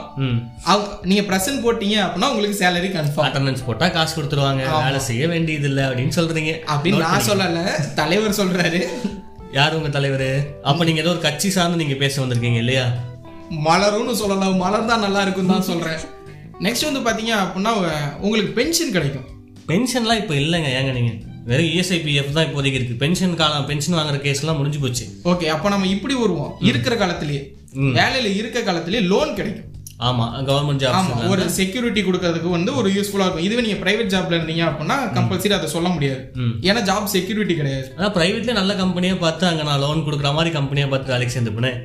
அவங்க 0.70 0.88
நீங்க 1.10 1.22
பிரசன்ட் 1.30 1.62
போட்டீங்க 1.64 1.96
அப்படின்னா 2.04 2.28
உங்களுக்கு 2.32 2.58
சேலரி 2.62 2.90
கன்ஃபார்ம் 2.96 3.26
அட்டண்டன்ஸ் 3.28 3.64
போட்டா 3.66 3.86
காசு 3.96 4.12
கொடுத்துருவாங்க. 4.16 4.62
வேலை 4.84 5.00
செய்ய 5.08 5.26
வேண்டியது 5.32 5.68
இல்லை 5.70 5.84
அப்படின்னு 5.88 6.14
சொல்றீங்க. 6.18 6.52
அப்படின்னு 6.74 7.02
நான் 7.06 7.28
சொல்லல. 7.30 7.62
தலைவர் 8.00 8.38
சொல்றாரு. 8.40 8.80
யார் 9.58 9.76
உங்க 9.78 9.90
தலைவர்? 9.96 10.28
அப்ப 10.70 10.84
நீங்க 10.88 11.02
ஏதோ 11.04 11.12
ஒரு 11.14 11.22
கட்சி 11.26 11.50
சார்ந்து 11.56 11.80
நீங்க 11.82 11.96
பேச 12.04 12.14
வந்திருக்கீங்க 12.22 12.60
இல்லையா? 12.64 12.84
மலரும்னு 13.66 14.14
சொல்லலாம் 14.22 14.60
மலர் 14.64 14.90
தான் 14.90 15.04
நல்லா 15.06 15.22
இருக்கும் 15.26 15.52
தான் 15.54 15.68
சொல்றேன். 15.70 16.00
நெக்ஸ்ட் 16.66 16.88
வந்து 16.88 17.04
பாத்தீங்க 17.08 17.34
அப்படின்னா 17.42 17.72
உங்களுக்கு 18.24 18.52
பென்ஷன் 18.60 18.94
கிடைக்கும். 18.96 19.28
பென்ஷன்லாம் 19.70 20.20
இப்போ 20.22 20.34
இல்லைங்க. 20.42 20.70
ஏங்க 20.78 20.92
நீங்க? 20.98 21.12
வெறும் 21.50 21.70
இஎஸ்ஐபிஎஃப் 21.72 22.36
தான் 22.36 22.46
இப்போதைக்கு 22.48 22.78
இருக்கு. 22.80 23.00
பென்ஷன் 23.02 23.40
காலம் 23.40 23.66
பென்ஷன் 23.70 23.98
வாங்குற 23.98 24.18
கேஸ்லாம் 24.26 24.58
முடிஞ்சு 24.60 24.80
போச்சு. 24.84 25.04
ஓகே 25.30 25.46
அப்ப 25.56 25.68
நம்ம 25.74 25.86
இப்படி 25.96 26.14
வருவோம். 26.22 26.52
இருக்கிற 26.70 26.96
காலத்திலேயே. 27.02 27.42
வேலையில 27.98 28.30
இருக்க 28.40 28.60
காலத்திலேயே 28.60 29.04
லோன் 29.12 29.36
கிடைக்கும். 29.40 29.69
ஆமா 30.08 30.24
கவர்மெண்ட் 30.48 30.82
ஜாப் 30.82 30.96
ஆமா 30.98 31.16
ஒரு 31.32 31.42
செக்யூரிட்டி 31.56 32.00
கொடுக்கறதுக்கு 32.02 32.50
வந்து 32.54 32.70
ஒரு 32.76 32.88
யூஸ்ஃபுல்லா 32.94 33.26
இருக்கும். 33.26 33.44
இதுவே 33.48 33.64
நீங்க 33.66 33.78
பிரைவேட் 33.84 34.12
ஜாப்ல 34.14 34.38
இருந்தீங்க 34.38 34.64
அப்படின்னா 34.69 34.96
கம்பல்சரி 35.19 35.54
அதை 35.58 35.69
சொல்ல 35.74 35.88
முடியாது. 35.88 36.22
ஏன்னா 36.69 36.80
ஜாப் 36.88 37.12
செக்யூரிட்டி 37.16 37.56
கிடையாது. 37.56 37.86
அதான் 37.98 38.16
பிரைவேட்ல 38.16 38.52
நல்ல 38.60 38.74
கம்பெனியா 38.74 39.14
பார்த்து 39.14 39.46
அங்க 39.46 39.62
நான் 39.62 39.84
லோன் 39.84 40.06
கொடுக்குற 40.06 40.32
மாதிரி 40.38 40.52
கம்பெனியா 40.58 40.86
பார்த்து 40.86 41.14
வேலைக்கு 41.14 41.36
சேர்ந்துப்பேன்? 41.36 41.78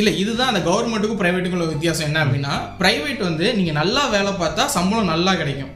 இல்ல 0.00 0.10
இதுதான் 0.10 0.50
அந்த 0.52 0.60
கவர்மெண்ட்டுக்கும் 0.68 1.20
பிரைவேட்டுக்கும் 1.20 1.58
உள்ள 1.58 1.72
வித்தியாசம் 1.72 2.06
என்ன 2.06 2.24
அப்படின்னா 2.24 2.54
பிரைவேட் 2.80 3.20
வந்து 3.20 3.54
நீங்க 3.54 3.72
நல்லா 3.72 4.08
வேலை 4.08 4.32
பார்த்தா 4.40 4.66
சம்பளம் 4.76 5.12
நல்லா 5.12 5.34
கிடைக்கும். 5.34 5.72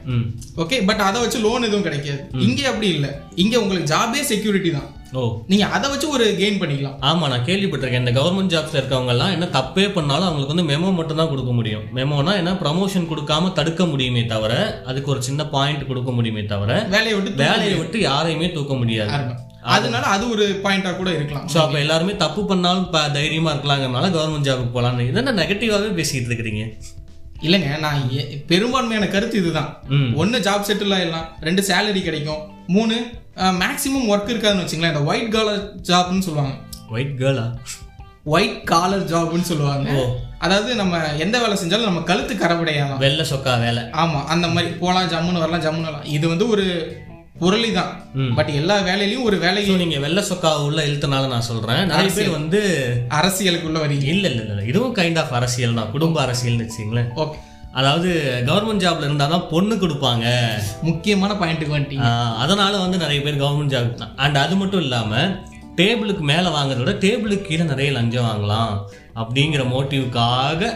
ஓகே 0.63 0.85
பட் 0.89 1.03
அதை 1.09 1.21
வச்சு 1.21 1.39
லோன் 1.39 1.67
எதுவும் 1.67 1.85
கிடைக்காது. 1.87 2.21
இங்க 2.47 2.67
அப்படி 2.67 2.89
இல்ல. 2.95 3.07
இங்க 3.35 3.61
உங்களுக்கு 3.61 3.95
ஜாபே 3.95 4.21
செக்யூரிட்டி 4.21 4.71
தான். 4.71 4.89
ஓ. 5.13 5.21
நீங்க 5.47 5.65
அதை 5.67 5.87
வச்சு 5.89 6.07
ஒரு 6.09 6.25
கெயின் 6.39 6.59
பண்ணிக்கலாம். 6.59 6.97
ஆமா 7.01 7.25
நான் 7.27 7.45
கேள்விப்பட்டிருக்கேன். 7.45 8.03
இந்த 8.03 8.13
கவர்மெண்ட் 8.17 8.53
ஜாப்ஸ்ல 8.53 8.79
இருக்கவங்க 8.79 9.13
எல்லாம் 9.15 9.31
என்ன 9.31 9.45
தப்பே 9.55 9.85
பண்ணாலும் 9.89 10.27
அவங்களுக்கு 10.27 10.53
வந்து 10.53 10.67
மெமோ 10.71 10.89
மட்டும் 10.93 11.19
தான் 11.21 11.29
கொடுக்க 11.29 11.51
முடியும். 11.51 11.85
மெமோனா 11.95 12.33
என்ன? 12.37 12.51
ப்ரமோஷன் 12.61 13.09
கொடுக்காம 13.09 13.51
தடுக்க 13.53 13.85
முடியுமே 13.85 14.23
தவிர 14.25 14.53
அதுக்கு 14.85 15.11
ஒரு 15.11 15.21
சின்ன 15.21 15.45
பாயிண்ட் 15.47 15.87
கொடுக்க 15.87 16.11
முடியுமே 16.11 16.43
தவிர 16.45 16.71
வேலையை 16.89 17.15
விட்டு 17.17 17.41
வேலையை 17.43 17.77
விட்டு 17.77 17.99
யாரையுமே 18.01 18.49
தூக்க 18.51 18.75
முடியாது. 18.75 19.17
அதனால 19.71 20.03
அது 20.07 20.25
ஒரு 20.29 20.45
பாயிண்டா 20.63 20.91
கூட 20.95 21.09
இருக்கலாம். 21.11 21.47
ஸோ 21.53 21.57
அப்போ 21.57 21.79
எல்லாருமே 21.79 22.15
தப்பு 22.17 22.43
பண்ணாலும் 22.45 22.87
தைரியமா 23.13 23.53
இருக்கலாங்கிறனால 23.53 24.11
கவர்மெண்ட் 24.11 24.49
ஜாபுக்கு 24.49 24.75
போகலான்னு 24.75 25.09
இதென்ன 25.09 25.35
நெகட்டிவாகவே 25.41 25.91
பேசிட்டு 25.95 26.29
இருக்கிறீங்க? 26.31 26.63
இல்லைங்க 27.41 27.71
நான் 27.79 27.99
பெரும்பான்மையான 28.47 29.05
கருத்து 29.07 29.37
இதுதான். 29.37 29.69
ம். 29.97 30.09
ஒன்னு 30.15 30.39
ஜாப் 30.39 30.67
செட்டில் 30.69 30.95
ஆயிடலாம் 30.95 31.27
ரெண்டு 31.41 31.61
சேலரி 31.67 32.01
கிடைக்கும் 32.01 32.41
மூணு 32.67 32.95
மேக்ஸிமம் 33.61 34.07
ஒர்க் 34.13 34.31
இருக்காதுன்னு 34.33 34.63
வச்சுங்களேன் 34.63 34.93
இந்த 34.93 35.03
ஒயிட் 35.11 35.33
காலர் 35.35 35.61
ஜாப்னு 35.89 36.25
சொல்லுவாங்க. 36.27 36.55
ஒயிட் 36.93 37.13
கேர்ளா 37.21 37.45
ஒயிட் 38.35 38.57
காலர் 38.71 39.05
ஜாப்னு 39.11 39.49
சொல்லுவாங்க. 39.51 39.89
அதாவது 40.45 40.71
நம்ம 40.79 40.97
எந்த 41.25 41.35
வேலை 41.43 41.55
செஞ்சாலும் 41.61 41.89
நம்ம 41.89 42.01
கழுத்து 42.09 42.33
கரவடையாதான் 42.41 43.03
வெள்ளை 43.05 43.25
சொக்கா 43.31 43.53
வேலை. 43.65 43.83
ஆமா 44.01 44.19
அந்த 44.33 44.47
மாதிரி 44.55 44.71
போலாம் 44.81 45.11
ஜம்முன்னு 45.13 45.43
வரலாம் 45.43 45.63
ஜம்முன்னு 45.65 45.89
வரலாம். 45.89 46.09
இது 46.17 46.25
வந்து 46.33 46.47
ஒரு 46.53 46.65
புரளி 47.41 47.69
தான். 47.77 47.91
பட் 48.37 48.49
எல்லா 48.59 48.75
வேலையிலயும் 48.87 49.27
ஒரு 49.27 49.37
வேலை 49.43 49.59
ஸோ 49.67 49.75
நீங்க 49.81 49.99
வெள்ளை 50.05 50.23
சொக்கா 50.29 50.49
உள்ள 50.67 50.79
இழுத்தனால 50.87 51.29
நான் 51.33 51.47
சொல்றேன். 51.49 51.83
நிறைய 51.91 52.09
பேர் 52.17 52.37
வந்து 52.37 52.59
அரசியலுக்குள்ள 53.19 53.77
வரீங்க. 53.85 54.07
இல்ல 54.13 54.25
இல்ல 54.31 54.41
இல்ல 54.45 54.65
இதுவும் 54.71 54.97
கைண்ட் 54.99 55.21
ஆஃப் 55.21 55.35
அரசியல் 55.39 55.79
தான் 55.79 55.93
குடும்ப 55.95 56.19
அரசியல்னு 56.25 56.65
வச்சுங்களேன் 56.65 57.09
ஓகே 57.23 57.39
அதாவது 57.73 58.09
கவர்மெண்ட் 58.45 58.83
ஜாப்ல 58.83 59.07
இருந்தால் 59.07 59.29
தான் 59.29 59.47
பொண்ணு 59.49 59.75
கொடுப்பாங்க. 59.75 60.25
முக்கியமான 60.81 61.33
பாயிண்ட்டுக்கு 61.33 61.75
வந்துட்டீங்க. 61.77 62.09
அதனால 62.35 62.77
வந்து 62.77 62.97
நிறைய 62.97 63.21
பேர் 63.21 63.41
கவர்மெண்ட் 63.43 63.73
ஜாப் 63.75 64.05
அண்ட் 64.15 64.37
அது 64.37 64.55
மட்டும் 64.55 64.81
இல்லாம 64.81 65.13
டேபிளுக்கு 65.75 66.23
மேலே 66.31 66.49
வாங்குறத 66.49 66.77
விட 66.77 66.93
டேபிளுக்கு 67.05 67.47
கீழே 67.49 67.63
நிறைய 67.63 67.91
லஞ்சம் 67.91 68.25
வாங்கலாம் 68.29 68.73
அப்படிங்கிற 69.15 69.63
மோட்டிவுக்காக 69.73 70.71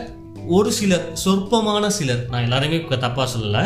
ஒரு 0.48 0.72
சிலர் 0.72 1.10
சொற்பமான 1.14 1.90
சிலர் 1.90 2.24
நான் 2.30 2.46
எல்லாரையுமே 2.52 2.80
இப்ப 2.80 2.98
தப்பா 2.98 3.28
சொல்லல 3.36 3.60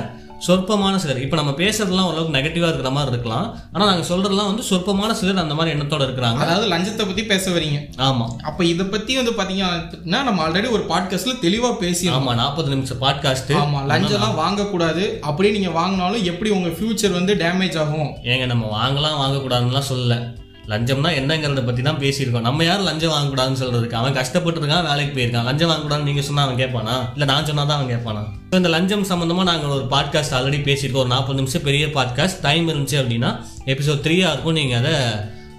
சொற்பமான 0.46 0.98
சிலர். 0.98 1.22
இப்போ 1.22 1.36
நம்ம 1.36 1.51
பேசுறதெல்லாம் 1.51 2.08
ஓரளவுக்கு 2.10 2.36
நெகட்டிவா 2.38 2.67
இருக்கிற 2.67 2.89
மாதிரி 2.89 3.12
இருக்கலாம். 3.12 3.60
ஆனா 3.72 3.86
நாங்க 3.86 4.15
சொல்றதெல்லாம் 4.15 4.50
வந்து 4.51 4.63
சொற்பமான 4.63 5.13
சிலர் 5.13 5.38
அந்த 5.38 5.56
மாதிரி 5.56 5.79
எண்ணத்தோட 5.79 6.03
இருக்கிறாங்க. 6.08 6.36
அதாவது 6.36 6.67
லஞ்சத்தை 6.67 7.06
பத்தி 7.06 7.25
பேச 7.25 7.51
வரீங்க. 7.51 7.79
ஆமா. 7.98 8.27
அப்ப 8.44 8.65
இத 8.65 8.84
பத்தி 8.84 9.15
வந்து 9.15 9.32
பாத்தீங்கன்னா 9.32 10.22
நம்ம 10.24 10.48
ஆல்ரெடி 10.48 10.70
ஒரு 10.70 10.86
பாட்காஸ்ட்ல 10.89 11.36
தெளிவா 11.41 11.72
பேசியிருக்கோம். 11.84 12.29
ஆமா 12.29 12.36
நாற்பது 12.36 12.70
நிமிஷம் 12.70 13.01
பாட்காஸ்ட் 13.01 13.53
ஆமா 13.63 13.82
லஞ்சம்லாம் 13.91 14.39
வாங்கக்கூடாது. 14.44 15.20
அப்படியே 15.20 15.60
நீங்க 15.60 15.82
வாங்கினாலும் 15.82 16.24
எப்படி 16.24 16.50
உங்க 16.50 16.70
ஃபியூச்சர் 16.70 17.17
வந்து 17.20 17.36
டேமேஜ் 17.36 17.79
ஆகும்? 17.79 18.12
ஏங்க 18.24 18.46
நம்ம 18.46 18.65
வாங்கலாம் 18.77 19.22
வாங்கக்கூடாதுன்னுலாம் 19.24 19.89
சொல்லல. 19.94 20.46
லஞ்சம்னா 20.71 21.09
என்னங்கிறத 21.19 21.62
பத்தி 21.67 21.81
தான் 21.88 22.00
பேசியிருக்கோம். 22.01 22.45
நம்ம 22.47 22.63
யாரும் 22.67 22.88
லஞ்சம் 22.89 23.13
வாங்கக்கூடாதுன்னு 23.13 23.59
சொல்றதுக்கு? 23.62 24.00
அவன் 24.00 24.17
கஷ்டப்பட்டு 24.17 24.59
இருக்கான் 24.62 24.88
வேலைக்கு 24.88 25.13
போயிருக்கான். 25.17 25.47
லஞ்சம் 25.50 25.69
வாங்கக்கூடாதுன்னு 25.71 26.09
நீங்க 26.09 26.24
சொன்னா 26.29 26.43
அவன் 26.47 26.59
கேட்பானா? 26.63 26.95
இல்ல 27.13 27.25
நான் 27.31 27.47
சொன்னால் 27.50 27.69
தான் 27.69 27.77
அவன் 27.79 27.91
கேட்பானா? 27.93 28.24
இப்போ 28.45 28.57
இந்த 28.62 28.71
லஞ்சம் 28.75 29.05
சம்பந்தமா 29.12 29.45
நாங்கள் 29.51 29.74
ஒரு 29.77 29.86
பாட்காஸ்ட் 29.93 30.36
ஆல்ரெடி 30.39 30.59
பேசியிருக்கோம். 30.69 31.05
ஒரு 31.05 31.13
நாற்பது 31.15 31.39
நிமிஷம் 31.41 31.65
பெரிய 31.69 31.86
பாட்காஸ்ட் 31.97 32.43
டைம் 32.47 32.67
இருந்துச்சு 32.71 33.00
அப்படின்னா 33.03 33.31
எபிசோட் 33.74 34.03
த்ரீயா 34.07 34.29
இருக்கும். 34.33 34.59
நீங்க 34.59 34.75
அதை 34.81 34.93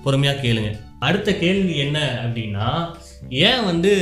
பொறுமையா 0.05 0.35
கேளுங்க. 0.45 0.71
அடுத்த 1.09 1.31
கேள்வி 1.43 1.75
என்ன 1.79 1.99
அப்படின்னா 2.25 2.69
ஏன் 3.49 3.65
வந்து 3.65 3.93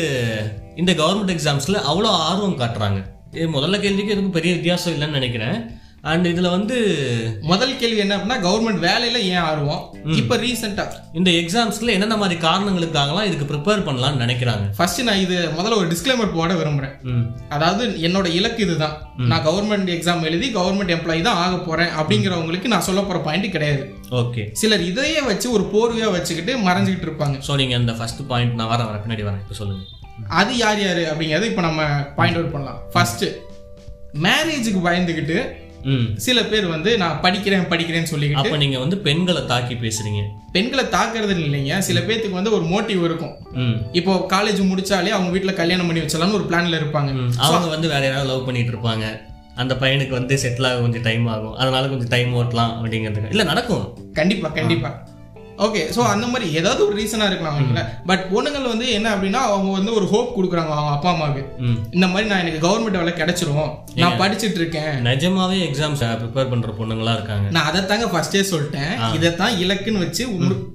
இந்த 0.77 0.93
கவர்மெண்ட் 0.93 1.35
எக்ஸாம்ஸ்ல 1.35 1.79
அவ்வளோ 1.91 2.11
ஆர்வம் 2.29 2.61
காட்டுறாங்க? 2.61 3.01
இது 3.37 3.47
முதல்ல 3.57 3.77
கேள்விக்கு 3.81 4.15
எதுக்கும் 4.15 4.39
பெரிய 4.39 4.53
வித்தியாசம் 4.55 4.95
இல்லைன்னு 4.95 5.19
நினைக்கிறேன். 5.21 5.59
அண்ட் 6.11 6.27
இதுல 6.31 6.49
வந்து 6.55 6.77
முதல் 7.51 7.73
கேள்வி 7.81 8.01
என்ன 8.03 8.17
அப்படின்னா 8.17 8.39
கவர்மெண்ட் 8.47 8.81
வேலையில 8.87 9.19
ஏன் 9.31 9.45
ஆர்வம்? 9.51 9.83
இப்ப 10.21 10.37
ரீசெண்டா 10.43 10.85
இந்த 11.19 11.31
எக்ஸாம்ஸ்ல 11.41 11.95
என்னென்ன 11.97 12.17
மாதிரி 12.23 12.37
காரணங்களுக்காகலாம் 12.47 13.27
இதுக்கு 13.29 13.47
ப்ரிப்பேர் 13.51 13.85
பண்ணலாம்னு 13.89 14.23
நினைக்கிறாங்க. 14.25 14.67
ஃபர்ஸ்ட் 14.79 15.03
நான் 15.09 15.23
இது 15.25 15.37
முதல்ல 15.57 15.79
ஒரு 15.83 15.89
டிஸ்க்ளைமர் 15.93 16.35
போட 16.37 16.53
விரும்புறேன். 16.61 16.95
ம். 17.13 17.25
அதாவது 17.57 17.87
என்னோட 18.09 18.27
இலக்கு 18.39 18.63
இதுதான். 18.67 18.95
நான் 19.33 19.45
கவர்மெண்ட் 19.49 19.91
எக்ஸாம் 19.97 20.23
எழுதி 20.31 20.49
கவர்மெண்ட் 20.59 20.95
எம்ப்ளாயி 20.97 21.23
தான் 21.29 21.41
ஆக 21.45 21.57
போறேன் 21.69 21.93
அப்படிங்கிறவங்களுக்கு 22.01 22.73
நான் 22.75 22.87
சொல்ல 22.89 23.03
போற 23.09 23.21
பாயிண்ட் 23.27 23.53
கிடையாது. 23.57 23.83
ஓகே 24.23 24.45
சிலர் 24.63 24.87
இதையே 24.91 25.21
வச்சு 25.31 25.49
ஒரு 25.57 25.67
போர்வையா 25.75 26.11
வச்சுக்கிட்டு 26.17 26.55
மறைஞ்சுக்கிட்டு 26.69 27.09
இருப்பாங்க. 27.11 27.37
ஸோ 27.49 27.55
நீங்க 27.63 27.77
அந்த 27.83 27.95
ஃபர்ஸ்ட் 28.01 28.25
பாயிண்ட் 28.33 28.57
நான் 28.61 28.73
வரேன் 28.75 28.91
வரேன் 28.91 29.05
பின்னாடி 29.07 29.27
வரேன். 29.29 29.43
இப்போ 29.45 29.59
சொல்லுங்க. 29.61 29.85
அது 30.41 30.53
யார் 30.65 30.81
யாரு 30.87 31.05
அப்படிங்கறத 31.11 31.47
இப்போ 31.53 31.63
நம்ம 31.69 31.83
பாயிண்ட் 32.19 32.39
அவுட் 32.41 32.55
பண்ணலாம். 32.57 32.81
ஃபர்ஸ்ட் 32.95 33.25
மேரேஜுக்கு 34.25 34.81
பயந்துக்கிட்டு 34.89 35.39
சில 36.17 36.45
பேர் 36.45 36.67
வந்து 36.67 36.91
நான் 37.03 37.21
படிக்கிறேன் 37.23 37.67
படிக்கிறேன்னு 37.73 38.11
சொல்லிக்கிட்டு 38.13 38.43
அப்ப 38.43 38.57
நீங்க 38.57 38.79
வந்து 38.79 38.97
பெண்களை 38.99 39.43
தாக்கி 39.45 39.75
பேசுறீங்க. 39.75 40.23
பெண்களை 40.53 40.85
தாக்குறது 40.85 41.35
இல்லைங்க. 41.45 41.79
சில 41.89 42.01
பேர்த்துக்கு 42.01 42.39
வந்து 42.41 42.53
ஒரு 42.57 42.65
மோட்டிவ் 42.65 43.05
இருக்கும். 43.09 43.35
இப்போ 43.93 44.13
காலேஜ் 44.33 44.61
முடிச்சாலே 44.71 45.13
அவங்க 45.17 45.31
வீட்ல 45.37 45.53
கல்யாணம் 45.53 45.89
பண்ணி 45.89 46.03
வச்சலாம்னு 46.03 46.39
ஒரு 46.41 46.47
பிளான்ல 46.51 46.81
இருப்பாங்க. 46.83 47.11
அவங்க 47.49 47.69
வந்து 47.75 47.89
வேற 47.89 48.05
யாராவது 48.07 48.31
லவ் 48.33 48.45
பண்ணிட்டு 48.45 48.75
இருப்பாங்க. 48.75 49.07
அந்த 49.55 49.75
பையனுக்கு 49.81 50.15
வந்து 50.21 50.35
செட்டில் 50.43 50.67
ஆக 50.71 50.81
கொஞ்சம் 50.81 51.03
டைம் 51.03 51.27
ஆகும். 51.35 51.55
அதனால 51.63 51.85
கொஞ்சம் 51.89 52.13
டைம் 52.15 52.33
ஓட்டலாம் 52.41 52.73
அப்படிங்கிறதுக்கு. 52.81 53.31
இல்ல 53.31 53.45
நடக்கும். 53.53 53.85
கண்டிப்பா 54.13 54.49
கண்டிப்பா. 54.49 54.91
ஓகே 55.65 55.83
சோ 55.97 56.01
அந்த 56.13 56.27
மாதிரி 56.33 56.47
ஏதாவது 56.61 56.81
ஒரு 56.87 56.95
ரீசனா 57.01 57.29
இருக்கலாம் 57.31 57.57
அவங்கள 57.59 57.83
பட் 58.11 58.25
பொண்ணுங்கள் 58.33 58.71
வந்து 58.73 58.87
என்ன 58.97 59.09
அப்படின்னா 59.15 59.41
அவங்க 59.51 59.71
வந்து 59.79 59.93
ஒரு 59.99 60.07
ஹோப் 60.13 60.35
கொடுக்குறாங்க 60.39 60.73
அவங்க 60.77 60.93
அப்பா 60.97 61.11
அம்மாவுக்கு. 61.15 61.45
இந்த 61.97 62.07
மாதிரி 62.13 62.31
நான் 62.31 62.43
எனக்கு 62.45 62.61
கவர்மெண்ட் 62.67 62.99
வேலை 63.01 63.15
கிடைச்சிரும். 63.21 63.71
நான் 64.03 64.21
படிச்சிட்டு 64.23 64.61
இருக்கேன் 64.63 64.93
நிஜமாவே 65.09 65.61
எக்ஸாம்ஸ் 65.69 66.05
ப்ரிப்பேர் 66.23 66.53
பண்ற 66.53 66.75
பொண்ணுங்களா 66.81 67.15
இருக்காங்க. 67.19 67.49
நான் 67.57 67.69
அதைத்தாங்க 67.71 68.09
ஃபர்ஸ்டே 68.15 68.45
சொல்லிட்டேன். 68.53 68.95
இதைத்தான் 69.19 69.59
இலக்குன்னு 69.65 70.05
வச்சு 70.07 70.27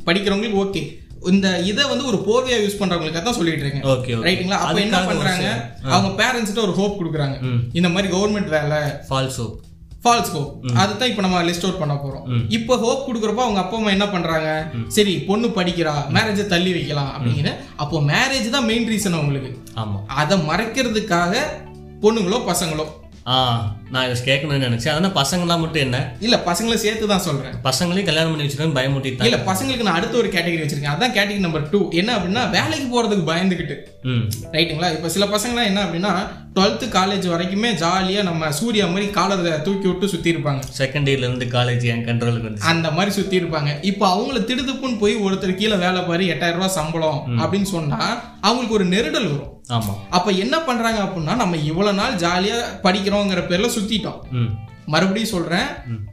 படிக்கிறவங்களுக்கு 0.10 0.64
ஓகே 0.66 0.84
இந்த 1.32 1.48
இதை 1.70 1.84
வந்து 1.90 2.06
ஒரு 2.12 2.20
போர்வையா 2.28 2.60
யூஸ் 2.62 2.78
பண்றவங்களுக்கு 2.80 3.26
தான் 3.26 3.38
சொல்லிட்டு 3.40 3.64
இருக்கேன். 3.66 3.84
ஓகே 3.94 4.14
ரைட்டுங்களா 4.28 4.62
அப்ப 4.66 4.80
என்ன 4.86 5.02
பண்றாங்க? 5.10 5.50
அவங்க 5.96 6.10
பேரண்ட்ஸ்கிட்ட 6.22 6.64
ஒரு 6.68 6.74
ஹோப் 6.80 6.96
கொடுக்குறாங்க. 7.02 7.36
இந்த 7.80 7.90
மாதிரி 7.96 8.10
கவர்மெண்ட் 8.16 8.50
வேலை. 8.58 8.80
ஃபால்ஸ் 9.10 9.38
ஹோப் 9.42 9.58
ஃபால்ஸ் 10.04 10.32
ஹோப் 10.32 10.64
அதுதான் 10.74 11.10
இப்போ 11.10 11.22
நம்ம 11.22 11.44
லிஸ்ட் 11.44 11.64
அவுட் 11.64 11.80
பண்ண 11.80 11.94
போறோம். 11.94 12.46
இப்போ 12.50 12.78
ஹோப் 12.78 13.10
கொடுக்குறப்ப 13.10 13.42
அவங்க 13.46 13.60
அப்பா 13.60 13.78
அம்மா 13.78 13.90
என்ன 13.90 14.10
பண்றாங்க? 14.10 14.72
சரி 14.88 15.20
பொண்ணு 15.20 15.48
படிக்கிறா 15.48 15.94
மேரேஜை 16.14 16.46
தள்ளி 16.46 16.72
வைக்கலாம் 16.72 17.12
அப்படின்னு. 17.18 17.56
அப்போ 17.76 18.00
மேரேஜ் 18.00 18.50
தான் 18.50 18.66
மெயின் 18.66 18.88
ரீசன் 18.90 19.14
அவங்களுக்கு. 19.14 19.58
ஆமா. 19.76 20.06
அதை 20.08 20.38
மறைக்கிறதுக்காக 20.48 21.36
பொண்ணுங்களோ 22.02 22.40
பசங்களோ. 22.52 22.86
நான் 23.94 24.06
இதை 24.08 24.18
கேட்கணும்னு 24.28 24.68
நினைச்சேன். 24.68 24.94
அதனால 24.94 25.14
பசங்களாம் 25.22 25.64
மட்டும் 25.64 25.84
என்ன? 25.86 25.98
இல்ல 26.26 26.36
பசங்களை 26.50 26.78
சேர்த்து 26.84 27.12
தான் 27.14 27.26
சொல்றேன். 27.28 27.56
பசங்களையும் 27.68 28.10
கல்யாணம் 28.10 28.32
பண்ணி 28.34 28.46
வச்சுக்கணும் 28.46 28.78
பயமுட்டிட்டாங்க 28.80 29.30
இல்ல 29.30 29.40
பசங்களுக்கு 29.52 29.88
நான் 29.88 30.00
அடுத்த 30.00 30.18
ஒரு 30.22 30.30
கேட்டகரி 30.36 30.62
வச்சிருக்கேன். 30.64 30.96
அதான் 30.96 31.16
கேட்டகரி 31.18 31.46
நம்பர் 31.48 31.70
டூ 31.74 31.82
என்ன 32.02 32.16
அப்படின்னா 32.18 32.44
வேலைக்கு 32.58 32.88
போறதுக்கு 32.94 33.26
பயந்துகிட்டு. 33.32 33.78
ரைட்டுங்களா? 34.56 34.92
இப்போ 34.96 35.10
சில 35.16 35.26
பசங்களாம் 35.34 35.70
என்ன 35.72 35.82
அப்படின்னா 35.86 36.14
டுவெல்த்து 36.56 36.86
காலேஜ் 36.96 37.26
வரைக்குமே 37.34 37.70
ஜாலியா 37.84 38.22
நம்ம 38.30 38.52
சூர்யா 38.60 38.86
மாதிரி 38.94 39.06
காலரை 39.18 39.52
தூக்கி 39.68 39.88
விட்டு 39.90 40.14
சுத்தி 40.14 40.30
இருப்பாங்க. 40.34 40.62
செகண்ட் 40.80 41.10
இயர்ல 41.12 41.28
இருந்து 41.30 41.48
காலேஜ் 41.58 41.86
என் 41.94 42.08
கண்ட்ரோலுக்கு 42.10 42.50
வந்து 42.50 42.68
அந்த 42.72 42.88
மாதிரி 42.98 43.12
சுத்தி 43.20 43.36
இருப்பாங்க. 43.42 43.72
இப்போ 43.92 44.06
அவங்கள 44.16 44.40
திடுதுப்புன்னு 44.50 45.02
போய் 45.04 45.16
ஒருத்தர் 45.26 45.60
கீழே 45.62 45.78
வேலை 45.86 46.02
பாரு 46.10 46.26
எட்டாயிரம் 46.34 46.60
ரூபாய் 46.60 46.78
சம்பளம் 46.80 47.22
அப்படின்னு 47.42 47.70
சொன்னா 47.76 48.02
அவங்களுக்கு 48.48 48.78
ஒரு 48.80 48.88
நெருடல் 48.94 49.32
வரும். 49.32 49.50
ஆமா. 49.76 49.94
அப்ப 50.18 50.30
என்ன 50.44 50.56
பண்றாங்க 50.68 51.00
அப்படின்னா 51.04 51.34
நம்ம 51.42 51.58
இவ்வளவு 51.70 51.98
நாள் 52.00 52.16
ஜாலியா 52.24 52.58
படிக்கிறோங்கிற 52.86 53.42
பேர்ல 53.50 53.68
சுத்திட்டோம். 53.82 54.22
மறுபடியும் 54.94 55.34
சொல்றேன் 55.34 55.68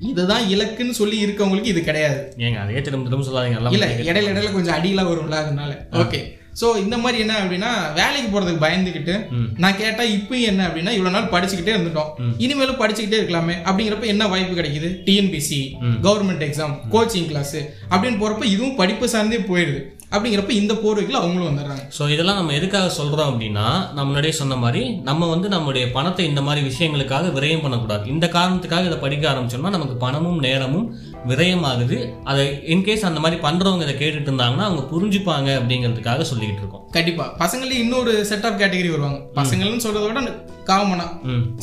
இதுதான் 0.08 0.44
இலக்குன்னு 0.54 0.94
சொல்லி 0.98 1.16
இருக்கவங்களுக்கு 1.26 1.72
இது 1.74 1.80
கிடையாது. 1.84 2.18
ஏங்க 2.46 2.58
அதே 2.64 2.80
திரும்ப 2.88 3.08
திரும்ப 3.08 3.26
சொல்லாதீங்க 3.28 3.72
இல்ல 3.76 3.86
இடையில 4.10 4.32
இடையில 4.32 4.52
கொஞ்சம் 4.58 4.76
அடியெல்லாம் 4.78 5.10
வரும்ல 5.12 5.38
அதனால. 5.44 5.70
ஓகே. 6.02 6.20
சோ 6.60 6.68
இந்த 6.82 6.96
மாதிரி 6.98 7.18
என்ன 7.22 7.34
அப்படின்னா 7.40 7.70
வேலைக்கு 7.98 8.28
போறதுக்கு 8.30 8.62
பயந்துகிட்டு. 8.64 9.14
நான் 9.62 9.76
கேட்டா 9.76 10.04
இப்பயும் 10.14 10.48
என்ன 10.50 10.62
அப்படின்னா 10.68 10.92
இவ்வளவு 10.96 11.14
நாள் 11.16 11.32
படிச்சுக்கிட்டே 11.34 11.74
இருந்துட்டோம். 11.74 12.10
இனிமேலும் 12.44 12.80
படிச்சுக்கிட்டே 12.80 13.20
இருக்கலாமே 13.20 13.54
அப்படிங்கிறப்ப 13.68 14.06
என்ன 14.14 14.26
வாய்ப்பு 14.32 14.58
கிடைக்குது? 14.60 14.88
TNPSC 15.06 15.60
government 16.06 16.44
exam 16.48 16.74
coaching 16.94 17.28
class 17.32 17.56
அப்படின்னு 17.90 18.20
போறப்ப 18.24 18.44
இதுவும் 18.54 18.78
படிப்பு 18.80 19.08
சார்ந்தே 19.08 19.40
போயிடுது. 19.50 19.82
அப்படிங்கிறப்ப 20.12 20.52
இந்த 20.58 20.74
போர்வைக்குள்ள 20.74 21.18
அவங்களும் 21.20 21.48
வந்துடுறாங்க. 21.48 21.82
ஸோ 21.96 22.02
இதெல்லாம் 22.12 22.38
நம்ம 22.40 22.52
எதுக்காக 22.58 22.88
சொல்றோம் 22.98 23.30
அப்படின்னா 23.30 23.66
நம்ம 23.94 24.06
முன்னாடியே 24.08 24.34
சொன்ன 24.38 24.56
மாதிரி 24.56 24.82
நம்ம 25.08 25.28
வந்து 25.32 25.48
நம்மளுடைய 25.54 25.92
பணத்தை 25.96 26.26
இந்த 26.26 26.42
மாதிரி 26.46 26.60
விஷயங்களுக்காக 26.68 27.32
விரயம் 27.36 27.64
பண்ணக்கூடாது. 27.64 28.04
இந்த 28.14 28.26
காரணத்துக்காக 28.36 28.88
இதை 28.90 28.98
படிக்க 28.98 29.24
ஆரம்பிச்சோம்னா 29.32 29.74
நமக்கு 29.76 29.96
பணமும் 30.04 30.38
நேரமும் 30.46 30.86
விரயமாகுது. 31.32 31.98
அதை 32.24 32.46
இன்கேஸ் 32.74 33.08
அந்த 33.10 33.20
மாதிரி 33.20 33.40
பண்றவங்க 33.46 33.86
இதை 33.88 33.96
கேட்டுட்டு 34.02 34.30
இருந்தாங்கன்னா 34.30 34.68
அவங்க 34.68 34.84
புரிஞ்சுப்பாங்க 34.94 35.48
அப்படிங்கிறதுக்காக 35.60 36.26
சொல்லிக்கிட்டு 36.30 36.64
இருக்கோம். 36.64 36.84
கண்டிப்பா. 36.90 37.26
பசங்களே 37.44 37.78
இன்னொரு 37.84 38.14
செட் 38.30 38.46
ஆஃப் 38.50 38.60
கேட்டகரி 38.62 38.90
வருவாங்க. 38.94 39.20
பசங்கள்னு 39.40 39.84
சொல்றத 39.86 40.06
விட 40.06 40.34
காமனா 40.70 41.06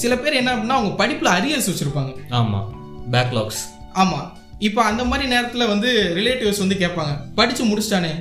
சில 0.03 0.13
பேர் 0.17 0.39
என்ன 0.41 0.51
அப்படின்னா 0.53 0.77
அவங்க 0.79 0.93
படிப்புல 1.03 1.31
அரியர்ஸ் 1.39 1.71
வச்சிருப்பாங்க. 1.71 2.13
ஆமா. 2.41 2.61
பேக்லாக்ஸ் 3.15 3.63
ஆமா. 4.03 4.21
இப்போ 4.59 4.81
அந்த 4.83 5.03
மாதிரி 5.03 5.25
நேரத்துல 5.35 5.63
வந்து 5.67 5.89
ரிலேட்டிவ்ஸ் 6.17 6.63
வந்து 6.63 6.75
கேட்பாங்க. 6.75 7.13
படிச்சு 7.39 7.63
முடிச்சிட்டானே. 7.65 8.13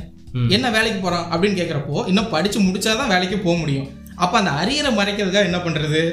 என்ன 0.48 0.70
வேலைக்கு 0.70 1.00
போறான் 1.00 1.26
அப்படின்னு 1.32 1.58
கேக்குறப்போ 1.60 2.06
இன்னும் 2.06 2.28
படிச்சு 2.28 2.60
முடிச்சாதான் 2.60 3.06
வேலைக்கு 3.06 3.38
போக 3.38 3.58
முடியும். 3.58 3.88
அப்ப 4.16 4.38
அந்த 4.38 4.50
அரியரை 4.50 4.92
மறைக்கிறதுக்காக 4.92 5.44
என்ன 5.44 5.56
பண்றது? 5.56 6.12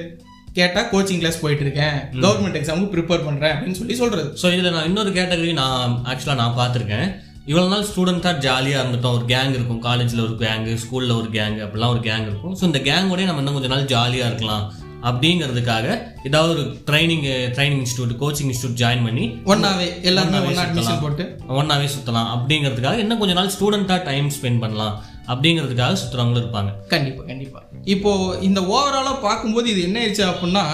கேட்டா 0.53 0.81
கோச்சிங் 0.91 1.17
கிளாஸ் 1.17 1.39
போயிட்டு 1.39 1.63
இருக்கேன். 1.63 2.23
கவர்மெண்ட் 2.25 2.59
எக்ஸாமுக்கு 2.59 2.93
ப்ரிப்பேர் 2.95 3.25
பண்றேன் 3.25 3.51
அப்படின்னு 3.51 3.71
சொல்லி 3.71 3.95
சொல்றது. 3.95 4.37
ஸோ 4.41 4.53
இதில் 4.53 4.71
நான் 4.71 4.83
இன்னொரு 4.83 5.09
கேட்டகரி 5.09 5.53
நான் 5.53 6.01
ஆக்சுவலாக 6.05 6.35
நான் 6.35 6.57
பார்த்துருக்கேன். 6.57 7.15
இவ்வளோ 7.47 7.67
நாள் 7.67 7.85
ஸ்டூடெண்ட்டாக 7.95 8.37
ஜாலியாக 8.37 8.87
இருந்துட்டோம். 8.87 9.13
ஒரு 9.13 9.25
கேங் 9.27 9.49
இருக்கும். 9.49 9.79
காலேஜில் 9.79 10.19
ஒரு 10.19 10.35
கேங்கு 10.39 10.77
ஸ்கூலில் 10.83 11.17
ஒரு 11.17 11.29
கேங் 11.31 11.57
அப்படிலாம் 11.65 11.87
ஒரு 11.87 11.99
கேங் 11.99 12.21
இருக்கும். 12.21 12.57
ஸோ 12.59 12.63
இந்த 12.63 12.79
கேங்கோடய 12.79 13.23
நம்ம 13.23 13.37
இன்னும் 13.37 13.53
கொஞ்ச 13.53 13.67
நாள் 13.67 13.85
ஜாலியாக 13.85 14.29
இருக்கலாம். 14.29 14.73
அப்படிங்கிறதுக்காக 15.07 15.85
ஏதாவது 16.23 16.51
ஒரு 16.53 16.63
training 16.89 17.25
training 17.55 17.81
institute 17.83 18.13
coaching 18.21 18.49
institute 18.51 18.79
join 18.81 19.05
பண்ணி 19.07 19.25
ஒன்னாவே 19.51 19.87
எல்லாருமே 20.09 20.39
ஒன்னா 20.49 20.95
போட்டு. 21.05 21.25
ஒன்றாவே 21.59 21.87
சுற்றலாம் 21.95 22.29
அப்படிங்கிறதுக்காக 22.35 22.97
இன்னும் 22.97 23.21
கொஞ்ச 23.23 23.35
நாள் 23.39 23.53
ஸ்டூடெண்ட்டாக 23.55 24.03
டைம் 24.03 24.29
ஸ்பெண்ட் 24.37 24.59
பண்ணலாம். 24.59 24.95
அப்படிங்கிறதுக்காக 25.27 25.97
சுற்றுறவங்களும் 26.01 26.43
இருப்பாங்க. 26.43 26.71
கண்டிப்பா 26.87 27.23
கண்டிப்பா. 27.23 27.59
இப்போ 27.95 28.11
இந்த 28.41 28.61
ஓவராலா 28.75 29.13
பார்க்கும்போது 29.21 29.69
இது 29.69 29.81
என்ன 29.81 29.99
ஆயிடுச்சு 30.01 30.23
அப்படின்னா 30.31 30.65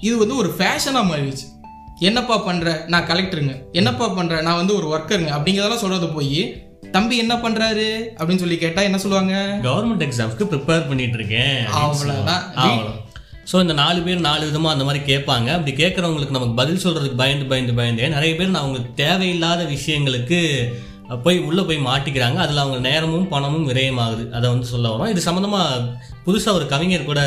இது 0.00 0.18
வந்து 0.18 0.36
ஒரு 0.36 0.50
ஃபேஷனா 0.58 1.02
மாறிடுச்சு. 1.10 1.46
என்னப்பா 2.08 2.36
பண்ற? 2.38 2.84
நான் 2.86 3.06
கலெக்டருங்க. 3.06 3.54
என்னப்பா 3.72 4.08
பண்ற? 4.08 4.34
நான் 4.42 4.56
வந்து 4.56 4.74
ஒரு 4.76 4.86
ஒர்க்கருங்க 4.94 5.30
அப்படிங்கிறதெல்லாம் 5.36 5.84
சொல்றது 5.84 6.08
போய் 6.08 6.40
தம்பி 6.90 7.16
என்ன 7.16 7.34
பண்றாரு? 7.34 7.86
அப்படின்னு 8.18 8.42
சொல்லி 8.42 8.56
கேட்டா 8.58 8.82
என்ன 8.82 8.98
சொல்லுவாங்க? 8.98 9.34
கவர்மெண்ட் 9.62 10.04
எக்ஸாம்ஸ்க்கு 10.06 10.46
ப்ரிப்பேர் 10.52 10.88
பண்ணிட்டு 10.90 11.18
இருக்கேன் 11.20 11.58
அவ்வளவுதான். 11.80 12.44
அவ்வளோ 12.64 12.92
ஸோ 13.50 13.56
இந்த 13.64 13.74
நாலு 13.80 13.98
பேர் 14.06 14.26
நாலு 14.26 14.42
விதமாக 14.48 14.74
அந்த 14.74 14.84
மாதிரி 14.86 15.00
கேட்பாங்க. 15.10 15.48
அப்படி 15.56 15.72
கேட்குறவங்களுக்கு 15.80 16.36
நமக்கு 16.36 16.58
பதில் 16.60 16.82
சொல்கிறதுக்கு 16.84 17.20
பயந்து 17.22 17.46
பயந்து 17.52 17.74
பயந்து. 17.78 18.02
நிறைய 18.14 18.32
பேர் 18.38 18.52
நான் 18.54 18.62
அவங்களுக்கு 18.64 18.90
தேவையில்லாத 19.02 19.62
விஷயங்களுக்கு 19.74 20.40
போய் 21.24 21.38
உள்ளே 21.48 21.62
போய் 21.68 21.86
மாட்டிக்கிறாங்க. 21.86 22.38
அதில் 22.44 22.62
அவங்க 22.64 22.78
நேரமும் 22.88 23.28
பணமும் 23.28 23.68
விரயமாகுது. 23.70 24.24
அதை 24.38 24.46
வந்து 24.54 24.66
சொல்ல 24.72 24.92
வரோம். 24.94 25.12
இது 25.14 25.22
சம்மந்தமாக 25.28 25.86
புதுசாக 26.26 26.58
ஒரு 26.58 26.66
கவிஞர் 26.74 27.10
கூட 27.10 27.22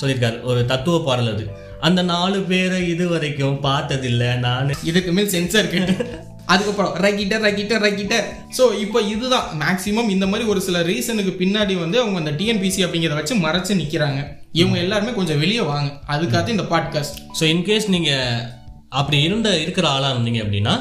சொல்லியிருக்காரு. 0.00 0.38
ஒரு 0.50 0.60
தத்துவ 0.72 0.98
பாடல் 1.08 1.32
அது. 1.34 1.44
அந்த 1.88 2.00
நாலு 2.14 2.38
பேரை 2.52 2.80
இது 2.94 3.04
வரைக்கும் 3.08 3.58
பார்த்ததில்லை. 3.68 4.30
நான் 4.46 4.76
இதுக்கு 4.90 5.12
மேல் 5.18 5.32
சென்சார் 5.36 5.72
கேட்டு 5.74 5.94
அதுக்கப்புறம் 6.52 6.94
ரக்கிட்ட 7.04 7.34
ரக்கிட்ட 7.44 7.74
ரக்கிட்ட 7.84 8.14
ஸோ 8.56 8.64
இப்போ 8.84 8.98
இதுதான். 9.12 9.46
மேக்ஸிமம் 9.64 10.10
இந்த 10.14 10.26
மாதிரி 10.30 10.48
ஒரு 10.52 10.60
சில 10.66 10.80
ரீசனுக்கு 10.88 11.34
பின்னாடி 11.42 11.76
வந்து 11.82 11.98
அவங்க 12.02 12.18
அந்த 12.22 12.32
டிஎன்பிசி 12.40 12.80
அப்படிங்கிறத 12.86 13.20
வச்சு 13.20 13.36
மறைச்சு 13.44 13.74
நிக்கிறாங்க. 13.82 14.22
இவங்க 14.60 14.78
எல்லாருமே 14.84 15.12
கொஞ்சம் 15.18 15.40
வெளியே 15.44 15.62
வாங்க. 15.72 15.90
அதுக்காக 16.16 16.48
இந்த 16.56 16.66
பாட்காஸ்ட் 16.72 17.20
ஸோ 17.40 17.44
இன்கேஸ் 17.54 17.88
நீங்கள் 17.96 18.42
அப்படி 19.00 19.20
இருந்த 19.28 19.50
இருக்கிற 19.64 19.86
ஆளாக 19.94 20.14
இருந்தீங்க 20.14 20.42
அப்படின்னா 20.46 20.74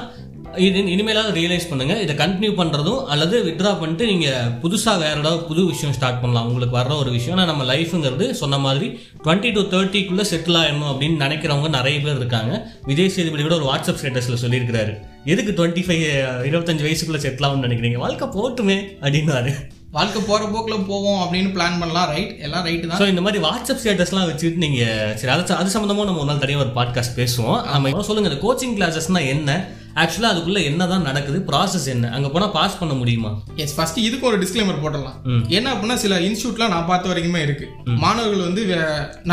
இது 0.65 0.79
இனிமேலாவது 0.93 1.35
ரியலைஸ் 1.37 1.67
பண்ணுங்க. 1.69 1.93
இதை 2.03 2.13
கண்டினியூ 2.21 2.53
பண்ணுறதும் 2.57 3.03
அல்லது 3.13 3.35
வித்ரா 3.45 3.71
பண்ணிட்டு 3.81 4.05
நீங்கள் 4.09 4.49
புதுசாக 4.63 5.01
வேற 5.03 5.15
ஏதாவது 5.21 5.45
புது 5.49 5.61
விஷயம் 5.69 5.95
ஸ்டார்ட் 5.97 6.19
பண்ணலாம். 6.23 6.47
உங்களுக்கு 6.49 6.77
வர்ற 6.79 6.95
ஒரு 7.03 7.11
விஷயம். 7.17 7.35
ஆனால் 7.35 7.49
நம்ம 7.51 7.65
லைஃபுங்கிறது 7.73 8.27
சொன்ன 8.41 8.59
மாதிரி 8.65 8.89
டுவெண்ட்டி 9.23 9.51
டு 9.57 9.61
தேர்ட்டிக்குள்ளே 9.75 10.25
செட்டில் 10.31 10.59
ஆயிடணும் 10.61 10.91
அப்படின்னு 10.91 11.23
நினைக்கிறவங்க 11.25 11.69
நிறைய 11.77 11.99
பேர் 12.05 12.19
இருக்காங்க. 12.21 12.53
விஜய் 12.91 13.13
சேதுபதி 13.15 13.45
கூட 13.47 13.57
ஒரு 13.61 13.69
வாட்ஸ்அப் 13.71 14.01
ஸ்டேட்டஸில் 14.01 14.43
சொல்லியிருக்கிறாரு. 14.43 14.95
எதுக்கு 15.31 15.51
டுவெண்ட்டி 15.57 15.81
ஃபைவ் 15.87 16.03
இருபத்தஞ்சு 16.49 16.85
வயசுக்குள்ளே 16.85 17.21
செட்டில் 17.25 17.63
நினைக்கிறீங்க? 17.67 17.97
வாழ்க்கை 18.05 18.27
போட்டுமே 18.35 18.77
அப்படின்னாரு. 19.03 19.51
வாழ்க்கை 19.95 20.19
போற 20.27 20.43
போக்குல 20.51 20.75
போவோம் 20.89 21.21
அப்படின்னு 21.23 21.49
பிளான் 21.55 21.79
பண்ணலாம் 21.81 22.09
ரைட் 22.11 22.31
எல்லாம் 22.45 22.63
ரைட் 22.67 22.85
தான். 22.87 22.99
ஸோ 23.01 23.07
இந்த 23.11 23.21
மாதிரி 23.25 23.39
வாட்ஸ்அப் 23.45 23.81
ஸ்டேட்டஸ்லாம் 23.81 24.27
வச்சுட்டு 24.29 24.61
நீங்க 24.63 24.81
சரி 25.19 25.31
அது 25.33 25.53
அது 25.61 25.73
சம்மந்தமாக 25.73 26.07
நம்ம 26.09 26.21
ஒரு 26.23 26.29
நாள் 26.29 26.41
தனியாக 26.43 26.63
ஒரு 26.65 26.73
பாட்காஸ்ட் 26.77 27.17
பேசுவோம். 27.19 27.59
நம்ம 27.73 27.89
இப்போ 27.93 28.05
சொல்லுங்க 28.09 28.31
இந்த 28.31 28.41
கோச்சிங் 28.45 28.75
கிளாஸஸ்னா 28.77 29.21
என்ன? 29.33 29.57
ஆக்சுவலாக 30.03 30.33
அதுக்குள்ள 30.33 30.59
என்னதான் 30.69 31.07
நடக்குது? 31.09 31.39
ப்ராசஸ் 31.49 31.87
என்ன? 31.93 32.11
அங்கே 32.17 32.31
போனால் 32.35 32.53
பாஸ் 32.57 32.79
பண்ண 32.81 32.93
முடியுமா? 33.01 33.31
எஸ் 33.63 33.75
ஃபர்ஸ்ட் 33.77 33.99
இதுக்கு 34.07 34.29
ஒரு 34.31 34.39
டிஸ்க்ளைமர் 34.43 34.81
போடலாம் 34.85 35.17
என்ன 35.57 35.67
அப்படின்னா 35.73 35.97
சில 36.05 36.19
இன்ஸ்டியூட்லாம் 36.29 36.73
நான் 36.75 36.89
பார்த்த 36.91 37.13
வரைக்குமே 37.13 37.41
இருக்கு. 37.47 37.67
மாணவர்கள் 38.05 38.47
வந்து 38.47 38.63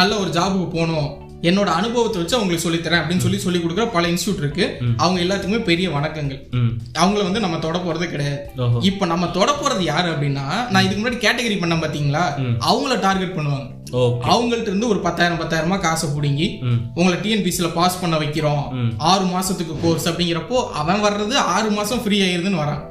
நல்ல 0.00 0.12
ஒரு 0.24 0.30
ஜாபுக்கு 0.38 0.68
போகணும். 0.76 1.10
என்னோட 1.48 1.68
அனுபவத்தை 1.78 2.18
வச்சு 2.20 2.36
அவங்களுக்கு 2.36 2.64
சொல்லித் 2.64 2.84
தரேன் 2.84 3.00
அப்படின்னு 3.00 3.24
சொல்லி 3.24 3.38
சொல்லி 3.44 3.58
கொடுக்குற 3.62 3.84
பல 3.96 4.04
இன்ஸ்டியூட் 4.12 4.40
இருக்கு. 4.42 4.64
அவங்க 5.02 5.18
எல்லாத்துக்குமே 5.24 5.60
பெரிய 5.68 5.88
வணக்கங்கள். 5.96 6.40
அவங்கள 7.00 7.22
வந்து 7.26 7.42
நம்ம 7.44 7.58
தொட 7.64 7.78
போறது 7.78 8.06
கிடையாது. 8.12 8.38
இப்ப 8.88 9.06
நம்ம 9.12 9.26
தொட 9.36 9.50
போறது 9.60 9.82
யாரு 9.92 10.08
அப்படின்னா 10.14 10.46
நான் 10.72 10.84
இதுக்கு 10.86 11.00
முன்னாடி 11.02 11.20
கேட்டகரி 11.24 11.58
பண்ண 11.60 11.76
பாத்தீங்களா? 11.82 12.24
அவங்கள 12.70 12.94
டார்கெட் 13.04 13.36
பண்ணுவாங்க. 13.36 13.66
அவங்கள்ட்ட 14.32 14.70
இருந்து 14.70 14.90
ஒரு 14.92 15.00
பத்தாயிரம் 15.04 15.40
பத்தாயிரமா 15.42 15.76
காசை 15.84 16.08
புடுங்கி 16.14 16.48
உங்களை 16.98 17.18
டிஎன்பிசில 17.24 17.68
பாஸ் 17.76 18.00
பண்ண 18.00 18.16
வைக்கிறோம். 18.22 18.64
ஆறு 19.10 19.26
மாசத்துக்கு 19.34 19.76
கோர்ஸ் 19.84 20.08
அப்படிங்கிறப்போ 20.10 20.58
அவன் 20.80 21.04
வர்றது 21.06 21.36
ஆறு 21.56 21.70
மாசம் 21.76 22.02
ஃப்ரீ 22.04 22.18
ஆயிருதுன்னு 22.26 22.62
வரான். 22.64 22.82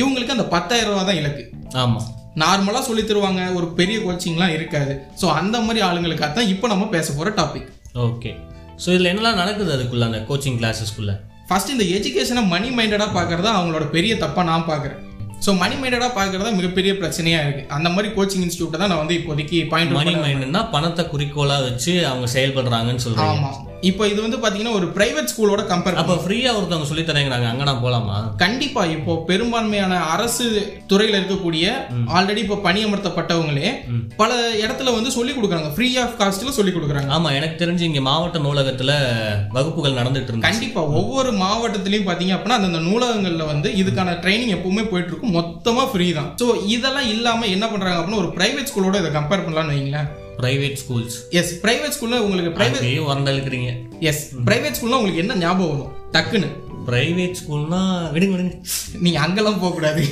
இவங்களுக்கு 0.00 0.36
அந்த 0.36 0.46
பத்தாயிரம் 0.56 0.92
ரூபாய் 0.92 1.08
தான் 1.10 1.20
இலக்கு. 1.22 1.44
ஆமாம் 1.84 2.06
நார்மலாக 2.42 2.84
சொல்லி 2.86 3.02
தருவாங்க. 3.02 3.42
ஒரு 3.58 3.66
பெரிய 3.80 3.96
கோச்சிங்லாம் 4.04 4.54
இருக்காது. 4.58 4.94
ஸோ 5.22 5.26
அந்த 5.40 5.56
மாதிரி 5.66 5.82
ஆளுங்களுக்காக 5.88 6.32
தான் 6.38 6.52
இப்போ 6.54 6.68
நம்ம 6.74 6.86
பேச 6.96 7.08
போகிற 7.12 7.32
டாபிக் 7.40 7.70
ஓகே 7.94 8.30
ஸோ 8.76 8.88
இதில் 8.88 9.10
என்னெல்லாம் 9.10 9.34
நடக்குது 9.34 9.74
அதுக்குள்ள 9.76 10.04
அந்த 10.04 10.18
கோச்சிங் 10.28 10.58
கிளாஸஸ்க்குள்ள 10.58 11.12
ஃபர்ஸ்ட் 11.48 11.70
இந்த 11.70 11.84
எஜுகேஷனை 11.84 12.46
மணி 12.48 12.68
மைண்டடாக 12.68 13.10
பார்க்குறதா 13.14 13.50
அவங்களோட 13.54 13.90
பெரிய 13.90 14.14
தப்பாக 14.14 14.44
நான் 14.44 14.68
பார்க்குறேன். 14.68 15.00
ஸோ 15.46 15.58
மணி 15.58 15.74
மைண்டடாக 15.74 16.12
பார்க்குறதா 16.18 16.54
மிகப்பெரிய 16.54 16.94
பிரச்சனையாக 16.94 17.44
இருக்குது 17.44 17.68
அந்த 17.68 17.88
மாதிரி 17.88 18.14
கோச்சிங் 18.14 18.44
இன்ஸ்டியூட்டை 18.44 18.78
தான் 18.78 18.88
நான் 18.88 18.98
வந்து 18.98 19.18
இப்போதைக்கு 19.20 19.68
பாயிண்ட் 19.68 19.92
மணி 19.92 20.14
மைண்ட்னா 20.14 20.70
பணத்தை 20.70 21.04
குறிக்கோளா 21.04 21.62
வச்சு 21.62 22.06
அவங்க 22.06 22.26
செயல்படுறாங்கன்னு 22.34 22.98
சொல்றாங்க. 22.98 23.34
ஆமாம் 23.34 23.58
இப்போ 23.90 24.04
இது 24.10 24.18
வந்து 24.24 24.38
பார்த்தீங்கன்னா 24.42 24.74
ஒரு 24.78 24.86
பிரைவேட் 24.96 25.30
ஸ்கூலோட 25.32 25.62
கம்பேர் 25.70 25.98
அப்ப 26.02 26.14
ஃப்ரீயா 26.24 26.50
ஒருத்தவங்க 26.56 26.88
சொல்லி 26.90 27.04
தரேங்கிறாங்க 27.08 27.48
அங்க 27.50 27.64
நான் 27.68 27.82
போலாமா? 27.84 28.16
கண்டிப்பா 28.42 28.82
இப்போ 28.96 29.12
பெரும்பான்மையான 29.30 29.98
அரசு 30.14 30.46
துறையில 30.90 31.18
இருக்கக்கூடிய 31.20 31.64
ஆல்ரெடி 32.16 32.40
இப்போ 32.44 32.58
பணியமர்த்தப்பட்டவங்களே. 32.66 33.68
பல 34.20 34.30
இடத்துல 34.64 34.94
வந்து 34.96 35.10
சொல்லி 35.16 35.34
கொடுக்குறாங்க. 35.36 35.70
ஃப்ரீ 35.76 35.88
ஆஃப் 36.04 36.16
காஸ்ட்ல 36.20 36.54
சொல்லி 36.58 36.74
கொடுக்குறாங்க. 36.76 37.10
ஆமா 37.18 37.30
எனக்கு 37.38 37.60
தெரிஞ்சு 37.62 37.88
இங்க 37.90 38.02
மாவட்ட 38.08 38.40
நூலகத்துல 38.46 38.92
வகுப்புகள் 39.58 39.98
நடந்துட்டு 40.00 40.30
இருந்துச்சு. 40.32 40.50
கண்டிப்பா 40.50 40.82
ஒவ்வொரு 41.00 41.32
மாவட்டத்திலயும் 41.44 42.08
பாத்தீங்க 42.10 42.34
அப்படின்னா 42.36 42.58
அந்தந்த 42.60 42.82
நூலகங்கள்ல 42.90 43.46
வந்து 43.52 43.70
இதுக்கான 43.82 44.18
ட்ரைனிங் 44.24 44.56
எப்பவுமே 44.58 44.84
போயிட்டு 44.92 45.12
இருக்கும் 45.12 45.36
மொத்தமா 45.40 45.84
ஃப்ரீ 45.92 46.08
தான். 46.20 46.30
ஸோ 46.42 46.48
இதெல்லாம் 46.76 47.10
இல்லாம 47.14 47.46
என்ன 47.56 47.64
பண்றாங்க 47.72 47.98
அப்படின்னா 48.00 48.22
ஒரு 48.24 48.32
பிரைவேட் 48.38 48.70
ஸ்கூலோட 48.72 49.02
இதை 49.04 49.12
கம்பேர் 49.18 49.46
பண்ணலாம்னு 49.46 49.76
வைங்களேன். 49.76 50.10
பிரைவேட் 50.38 50.78
ஸ்கூல்ஸ் 50.82 51.16
எஸ் 51.30 51.52
பிரைவேட் 51.62 51.94
ஸ்கூல்ல 51.96 52.18
உங்களுக்கு 52.26 52.52
பிரைவேட் 52.58 53.02
உரண்டழுக்கிறீங்க 53.08 53.70
எஸ் 54.00 54.22
பிரைவேட் 54.46 54.76
ஸ்கூல்ல 54.78 54.98
உங்களுக்கு 54.98 55.22
என்ன 55.24 55.34
ஞாபகம் 55.34 55.72
வரும்? 55.72 55.92
டக்குன்னு. 56.12 56.50
பிரைவேட் 56.86 57.36
ஸ்கூல்னா 57.40 57.80
விடுங்க 58.14 58.32
விடுங்க. 58.34 58.54
நீங்க 59.04 59.20
அங்கெல்லாம் 59.20 59.60
போக 59.60 59.72
கூடாது 59.74 60.02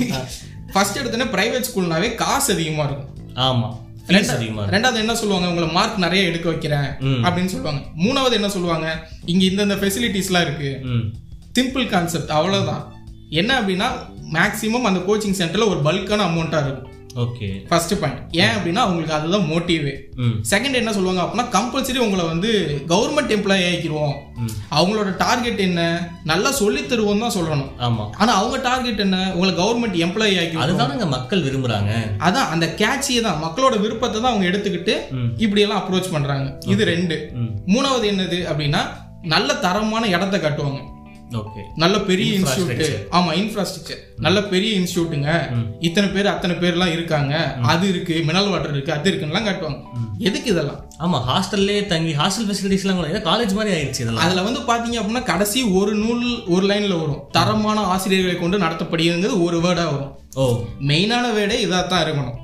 ஃபர்ஸ்ட் 0.73 0.99
எடுத்தோன்னே 0.99 1.27
பிரைவேட் 1.35 1.69
ஸ்கூல்னாவே 1.69 2.15
காசு 2.15 2.53
அதிகமா 2.53 2.83
இருக்கும். 2.83 3.09
ஆமா. 3.47 3.69
ரெண்டாவது 4.07 5.01
என்ன 5.03 5.15
சொல்லுவாங்க? 5.19 5.49
உங்களை 5.51 5.67
மார்க் 5.77 5.99
நிறைய 6.05 6.29
எடுக்க 6.29 6.47
வைக்கிறேன். 6.49 6.87
அப்படின்னு 7.25 7.51
சொல்லுவாங்க. 7.53 7.81
மூணாவது 8.05 8.31
என்ன 8.31 8.49
சொல்லுவாங்க? 8.49 8.87
இங்க 9.25 9.43
இந்தந்த 9.45 9.77
ஃபெசிலிட்டிஸ்லாம் 9.81 10.45
இருக்கு. 10.47 10.71
சிம்பிள் 11.59 11.85
கான்செப்ட் 11.89 12.33
அவ்வளவுதான். 12.39 12.83
என்ன 13.29 13.61
அப்படின்னா 13.61 13.87
மேக்ஸிமம் 14.33 14.89
அந்த 14.89 14.99
கோச்சிங் 15.07 15.39
சென்டர்ல 15.41 15.67
ஒரு 15.67 15.79
பல்கான 15.87 16.25
அமௌண்ட்டா 16.29 16.59
இருக்கும். 16.65 16.91
ஓகே 17.15 17.67
ஃபர்ஸ்ட் 17.67 17.99
பாயிண்ட் 17.99 18.21
ஏன் 18.31 18.53
அப்படின்னா 18.55 18.81
அவங்களுக்கு 18.85 19.13
அதுதான் 19.13 19.49
மோட்டிவே 19.51 19.93
செகண்ட் 20.51 20.73
என்ன 20.73 20.93
சொல்லுவாங்க 20.93 21.21
அப்படின்னா 21.21 21.45
கம்பல்சரி 21.55 21.97
உங்களை 21.97 22.25
வந்து 22.25 22.81
கவர்மெண்ட் 22.87 23.33
எம்ப்ளாயி 23.35 23.63
ஆக்கிடுவோம். 23.69 24.15
அவங்களோட 24.71 25.17
டார்கெட் 25.17 25.59
என்ன? 25.59 26.09
நல்லா 26.23 26.51
சொல்லி 26.51 26.81
தருவோம் 26.81 27.19
தான் 27.19 27.35
சொல்லணும். 27.35 27.69
ஆமா. 27.79 28.09
ஆனா 28.17 28.33
அவங்க 28.33 28.57
டார்கெட் 28.57 28.99
என்ன? 28.99 29.33
உங்களை 29.33 29.65
கவர்மெண்ட் 29.65 29.99
எம்ப்ளாயி 30.05 30.37
ஆக்கி 30.41 30.57
அதுதானங்க 30.57 31.07
மக்கள் 31.07 31.43
விரும்புறாங்க. 31.43 31.91
அதான் 32.17 32.49
அந்த 32.49 32.73
கேட்சியை 32.73 33.23
தான். 33.23 33.41
மக்களோட 33.43 33.79
விருப்பத்தை 33.79 34.21
தான் 34.21 34.31
அவங்க 34.31 34.49
எடுத்துக்கிட்டு. 34.49 34.95
இப்படி 35.37 35.61
எல்லாம் 35.61 35.83
அப்ரோச் 35.83 36.11
பண்றாங்க. 36.11 36.57
இது 36.65 36.85
ரெண்டு. 36.85 37.31
மூணாவது 37.67 38.07
என்னது 38.13 38.39
அப்படின்னா 38.51 38.83
நல்ல 39.21 39.53
தரமான 39.53 40.07
இடத்த 40.07 40.37
காட்டுவாங்க. 40.37 40.81
நல்ல 41.75 41.99
பெரிய 41.99 42.39
இன்ஸ்டியூட் 42.39 42.81
ஆமா 43.11 43.31
இன்ஃப்ராஸ்ட்ரக்சர் 43.33 44.01
நல்ல 44.17 44.39
பெரிய 44.43 44.79
இன்ஸ்டியூட்டுங்க 44.79 45.29
இத்தனை 45.79 46.09
பேர் 46.09 46.33
அத்தனை 46.33 46.55
பேர்லாம் 46.55 46.91
இருக்காங்க. 46.91 47.33
அது 47.61 47.89
இருக்கு 47.89 48.15
மினரல் 48.27 48.49
வாட்டர் 48.49 48.71
இருக்கு 48.71 48.93
அது 48.93 49.11
இருக்குன்னுலாம் 49.11 49.47
காட்டுவாங்க. 49.47 49.79
எதுக்கு 50.19 50.49
இதெல்லாம்? 50.51 50.79
ஆமா 50.99 51.17
ஹாஸ்டல்லே 51.29 51.85
தங்கி 51.85 52.11
ஹாஸ்டல் 52.13 52.47
ஃபெசிலிட்டிஸ்லாம் 52.49 52.95
கூட 52.95 53.21
காலேஜ் 53.29 53.53
மாதிரி 53.53 53.75
ஆயிடுச்சு 53.75 54.03
இதெல்லாம். 54.03 54.25
அதுல 54.25 54.41
வந்து 54.41 54.59
பாத்தீங்க 54.59 54.99
அப்படின்னா 54.99 55.23
கடைசி 55.23 55.63
ஒரு 55.79 55.95
நூல் 55.95 56.25
ஒரு 56.47 56.67
லைன்ல 56.67 56.99
வரும். 56.99 57.21
தரமான 57.31 57.79
ஆசிரியர்களை 57.95 58.39
கொண்டு 58.39 58.57
நடத்தப்படுகிறது 58.57 59.41
ஒரு 59.41 59.59
வேர்டா 59.59 59.85
வரும். 59.93 60.11
ஓ. 60.35 60.43
மெயினான 60.89 61.25
வேர்டே 61.33 61.57
இதா 61.65 61.87
தான் 61.87 62.03
இருக்கணும். 62.05 62.37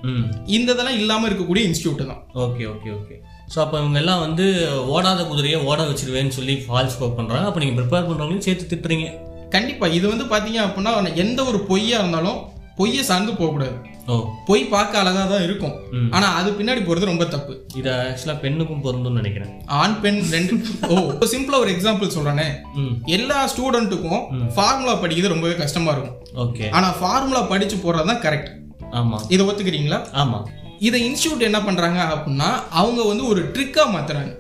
இந்த 0.48 0.72
இதெல்லாம் 0.72 1.00
இல்லாம 1.02 1.30
இருக்கக்கூடிய 1.30 1.64
இன்ஸ்டியூட் 1.70 2.04
தான். 2.04 2.22
ஓகே 2.46 2.66
ஓகே 2.74 2.90
ஓகே 3.00 3.16
ஸோ 3.54 3.58
அப்போ 3.64 3.78
இவங்க 3.80 4.00
எல்லாம் 4.00 4.24
வந்து 4.26 4.46
ஓடாத 4.88 5.22
குதிரையை 5.24 5.60
ஓட 5.66 5.82
வச்சிருவேன்னு 5.84 6.30
சொல்லி 6.30 6.56
ஃபால்ஸ் 6.66 6.96
ஸ்கோப் 6.96 7.18
பண்ணுறாங்க 7.20 7.48
அப்போ 7.48 7.60
நீங்கள் 7.60 7.78
ப்ரிப்பேர் 7.80 8.08
பண்ணுறவங்களையும் 8.08 8.48
சேர்த்து 8.48 8.72
திட்டுறீங்க. 8.72 9.08
கண்டிப்பா. 9.50 9.86
இது 9.88 10.06
வந்து 10.10 10.26
பாத்தீங்க 10.26 10.60
அப்படின்னா 10.66 10.92
எந்த 11.16 11.40
ஒரு 11.44 11.60
பொய்யா 11.70 11.98
இருந்தாலும் 12.00 12.40
பொய்யை 12.78 13.04
சார்ந்து 13.04 13.32
போகக்கூடாது 13.32 13.78
ஓ. 14.08 14.16
பொய் 14.46 14.62
பார்க்க 14.66 15.02
அழகா 15.02 15.24
தான் 15.26 15.44
இருக்கும். 15.44 15.74
ம். 15.92 16.08
ஆனா 16.12 16.28
அது 16.36 16.50
பின்னாடி 16.52 16.82
போறது 16.86 17.10
ரொம்ப 17.12 17.26
தப்பு. 17.26 17.54
இது 17.76 17.90
ஆக்சுவலாக 17.96 18.40
பெண்ணுக்கும் 18.40 18.84
பொருந்தும்னு 18.86 19.20
நினைக்கிறேன். 19.20 19.52
ஆண் 19.80 19.98
பெண் 20.02 20.20
ரெண்டு 20.32 20.54
ஓ. 20.90 20.96
சிம்பிளா 21.26 21.58
ஒரு 21.58 21.72
எக்ஸாம்பிள் 21.76 22.16
சொல்றேனே. 22.16 22.48
ம். 22.76 22.94
எல்லா 23.08 23.48
ஸ்டூடெண்ட்டுக்கும் 23.54 24.24
ஃபார்முலா 24.56 24.96
படிக்கிறது 25.04 25.28
ரொம்பவே 25.28 25.56
கஷ்டமா 25.56 25.92
இருக்கும். 25.92 26.18
ஓகே. 26.46 26.66
ஆனா 26.70 26.90
ஃபார்முலா 27.00 27.42
படிச்சு 27.52 27.78
போறது 27.78 28.10
தான் 28.14 28.24
கரெக்ட் 28.26 28.50
ஆமாம் 28.92 29.26
இதை 29.30 29.44
ஒத்துக்கிறீங்களா? 29.46 30.00
ஆமாம் 30.14 30.48
இதை 30.80 31.12
இன்ஸ்டியூட் 31.12 31.40
என்ன 31.40 31.62
பண்றாங்க 31.62 32.00
அப்படின்னா 32.16 32.50
அவங்க 32.70 33.04
வந்து 33.04 33.28
ஒரு 33.28 33.52
ட்ரிக்கா 33.54 33.84
மாத்துறாங்க. 33.96 34.38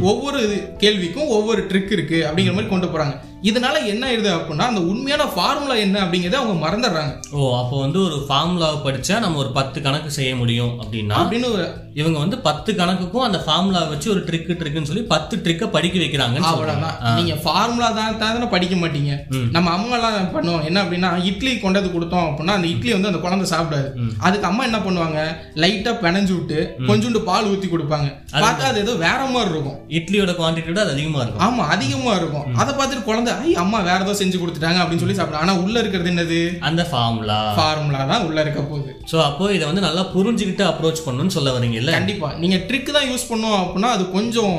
ஒவ்வொரு 0.00 0.40
கேள்விக்கும் 0.78 1.26
ஒவ்வொரு 1.26 1.62
ட்ரிக் 1.62 1.92
இருக்கு 1.92 2.16
அப்படிங்கிற 2.16 2.50
மாதிரி 2.50 2.66
கொண்டு 2.66 2.86
போறாங்க. 2.86 3.14
இதனால 3.42 3.76
என்ன 3.92 4.02
ஆயிடுது 4.08 4.30
அப்படின்னா 4.36 4.66
அந்த 4.70 4.80
உண்மையான 4.80 5.24
ஃபார்முலா 5.32 5.74
என்ன 5.74 5.96
அப்படிங்கறத 6.04 6.38
அவங்க 6.40 6.54
மறந்துடுறாங்க. 6.66 7.12
ஓ 7.36 7.56
அப்போ 7.58 7.80
வந்து 7.80 7.98
ஒரு 8.04 8.26
ஃபார்முலாவை 8.28 8.78
படிச்சா 8.86 9.16
நம்ம 9.24 9.38
ஒரு 9.38 9.50
பத்து 9.58 9.78
கணக்கு 9.82 10.10
செய்ய 10.18 10.36
முடியும் 10.36 10.72
அப்படின்னா 10.82 11.16
அப்படின்னு 11.22 11.50
ஒரு 11.56 11.66
இவங்க 12.00 12.18
வந்து 12.22 12.38
பத்து 12.46 12.70
கணக்குக்கும் 12.72 13.26
அந்த 13.26 13.38
ஃபார்முலா 13.44 13.82
வச்சு 13.90 14.08
ஒரு 14.14 14.22
ட்ரிக்கு 14.28 14.56
ட்ரிக்குன்னு 14.60 14.90
சொல்லி 14.90 15.04
பத்து 15.12 15.34
ட்ரிக்கை 15.44 15.66
படிக்க 15.76 15.96
வைக்கிறாங்கன்னு 16.02 16.48
சொல்றாங்க. 16.48 16.88
அவ்வளவுதான். 16.88 17.16
நீங்க 17.18 17.34
ஃபார்முலா 17.44 17.88
தான் 17.98 18.18
தானே 18.22 18.48
படிக்க 18.54 18.74
மாட்டீங்க. 18.76 19.12
நம்ம 19.54 19.70
அம்மா 19.76 19.94
எல்லாம் 19.98 20.32
பண்ணுவோம். 20.34 20.64
என்ன 20.68 20.82
அப்படின்னா 20.84 21.10
இட்லி 21.30 21.52
கொண்டது 21.58 21.90
கொடுத்தோம் 21.94 22.26
அப்படின்னா 22.28 22.56
அந்த 22.58 22.68
இட்லி 22.72 22.92
வந்து 22.96 23.10
அந்த 23.12 23.20
குழந்தை 23.24 23.46
சாப்பிடாது. 23.52 23.88
அதுக்கு 24.26 24.48
அம்மா 24.50 24.64
என்ன 24.64 24.78
பண்ணுவாங்க? 24.86 25.20
லைட்டா 25.64 25.94
பிணைஞ்சு 26.04 26.34
விட்டு 26.36 26.58
கொஞ்சோண்டு 26.90 27.22
பால் 27.30 27.50
ஊத்தி 27.52 27.70
கொடுப்பாங்க. 27.70 28.10
பார்த்தா 28.44 28.66
அது 28.72 28.82
ஏதோ 28.84 28.94
வேற 29.06 29.20
மாதிரி 29.36 29.52
இருக்கும். 29.54 29.78
இட்லியோட 30.00 30.34
குவான்டிட்டி 30.40 30.70
விட 30.72 30.82
அது 30.86 30.94
அதிகமாக 30.96 31.24
இருக்கும். 31.24 31.44
ஆமா 31.48 31.66
அதிகமா 31.76 32.14
இருக்கும். 32.20 32.46
அதை 32.62 32.74
பார்த்துட்டு 32.74 33.08
குழந்தை 33.08 33.32
ஐ 33.40 33.54
அம்மா 33.54 33.78
வேற 33.80 33.98
ஏதோ 34.04 34.14
செஞ்சு 34.14 34.40
கொடுத்துட்டாங்க 34.40 34.80
அப்படின்னு 34.82 34.98
சொல்லி 34.98 35.18
சாப்பிடும் 35.18 35.42
ஆனா 35.42 35.54
உள்ள 35.56 35.76
இருக்கிறது 35.78 36.10
என்னது? 36.10 36.40
அந்த 36.60 36.82
ஃபார்முலா 36.90 37.38
ஃபார்முலா 37.58 38.00
தான் 38.04 38.24
உள்ள 38.26 38.38
இருக்க 38.40 38.60
போகுது. 38.62 38.90
ஸோ 39.12 39.16
அப்போ 39.22 39.52
இதை 39.52 39.66
வந்து 39.66 39.80
நல்லா 39.80 40.02
புரிஞ்சுக்கிட்டு 40.14 40.64
அப்ரோச் 40.64 41.04
பண்ணணும்னு 41.06 41.36
சொல்ல 41.36 41.52
வரீங்கல்ல 41.58 41.94
கண்டிப்பா. 41.98 42.30
நீங்க 42.34 42.56
ட்ரிக் 42.68 42.96
தான் 42.96 43.08
யூஸ் 43.10 43.30
பண்ணோம் 43.30 43.58
அப்படின்னா 43.62 43.90
அது 43.96 44.06
கொஞ்சம் 44.10 44.56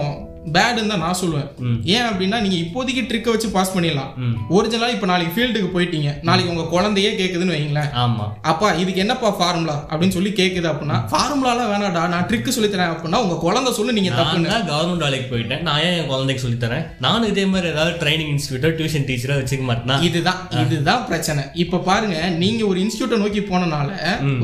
பேடுன்னு 0.55 0.91
தான் 0.91 1.03
நான் 1.05 1.19
சொல்லுவேன். 1.21 1.47
ஏன் 1.95 2.07
அப்படின்னா 2.09 2.37
நீங்க 2.43 2.57
இப்போதைக்கு 2.63 3.03
ட்ரிக்கை 3.09 3.31
வச்சு 3.33 3.49
பாஸ் 3.55 3.73
பண்ணிடலாம். 3.75 4.11
ஒரிஜினலா 4.57 4.89
இப்ப 4.95 5.07
நாளைக்கு 5.11 5.33
ஃபீல்டுக்கு 5.35 5.69
போயிட்டீங்க. 5.75 6.11
நாளைக்கு 6.29 6.53
உங்க 6.53 6.65
குழந்தையே 6.73 7.11
கேக்குதுன்னு 7.19 7.55
வைங்களேன் 7.55 7.89
ஆமாம் 8.03 8.31
அப்பா 8.51 8.69
இதுக்கு 8.81 9.03
என்னப்பா 9.05 9.31
ஃபார்முலா 9.39 9.77
அப்படின்னு 9.89 10.15
சொல்லி 10.17 10.31
கேக்குது 10.41 10.69
அப்படின்னா 10.71 10.99
ஃபார்முலாலாம் 11.13 11.71
வேணாடா 11.73 12.03
நான் 12.13 12.27
ட்ரிக் 12.29 12.53
சொல்லி 12.57 12.69
தரேன் 12.75 12.93
அப்படின்னா 12.93 13.21
உங்க 13.25 13.37
குழந்தை 13.45 13.73
சொல்லு 13.79 13.97
நீங்க 13.97 14.11
தப்பு 14.19 14.37
நான் 14.37 14.51
தான் 14.53 14.67
கவர்மெண்ட் 14.71 15.05
வேலைக்கு 15.07 15.27
போயிட்டேன். 15.33 15.63
நான் 15.67 15.81
ஏன் 15.87 15.95
என் 15.99 16.09
குழந்தைக்கு 16.11 16.43
சொல்லித் 16.45 16.63
தரேன்? 16.65 16.85
நானும் 17.05 17.29
இதே 17.33 17.45
மாதிரி 17.53 17.71
ஏதாவது 17.73 17.93
ட்ரைனிங் 18.03 18.31
இன்ஸ்டியூட்டோ 18.35 18.71
டியூஷன் 18.79 19.07
டீச்சரோ 19.09 19.37
வச்சுக்க 19.41 19.65
மாட்டேனா? 19.69 19.97
இதுதான் 20.09 20.39
இதுதான் 20.63 21.03
பிரச்சனை. 21.09 21.43
இப்ப 21.63 21.81
பாருங்க 21.89 22.17
நீங்க 22.43 22.63
ஒரு 22.71 22.79
இன்ஸ்டியூட்டை 22.85 23.19
நோக்கி 23.23 23.43
போனனால 23.51 23.89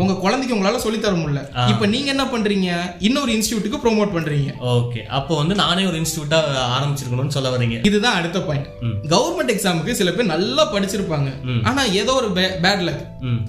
உங்க 0.02 0.14
குழந்தைக்கு 0.26 0.56
உங்களால 0.58 0.84
சொல்லி 0.86 1.00
தர 1.00 1.16
முடியல. 1.22 1.44
இப்ப 1.74 1.86
நீங்க 1.96 2.10
என்ன 2.16 2.26
பண்றீங்க? 2.34 2.70
இன்னொரு 3.08 3.32
இன்ஸ்டியூட்டுக்கு 3.38 3.82
ப்ரோமோட் 3.86 4.16
பண்றீங்க. 4.18 4.52
ஓகே. 4.78 5.02
அப்போ 5.20 5.34
வந்து 5.42 5.56
நானே 5.64 5.86
ஒரு 5.94 6.02
இன்ஸ்டியூட்டா 6.02 6.42
ஆரம்பிச்சிருக்கணும்னு 6.76 7.36
சொல்ல 7.38 7.50
வரீங்க 7.56 7.80
இதுதான் 7.90 8.18
அடுத்த 8.20 8.38
பாயிண்ட். 8.50 8.68
கவர்மெண்ட் 9.16 9.52
எக்ஸாமுக்கு 9.56 9.98
சில 10.02 10.12
பேர் 10.18 10.32
நல்லா 10.36 10.64
படிச்சிருப்பாங்க. 10.76 11.30
ஆனா 11.70 11.82
ஏதோ 12.02 12.14
ஒரு 12.22 12.30
பேட் 12.38 12.86
லக் 12.90 13.02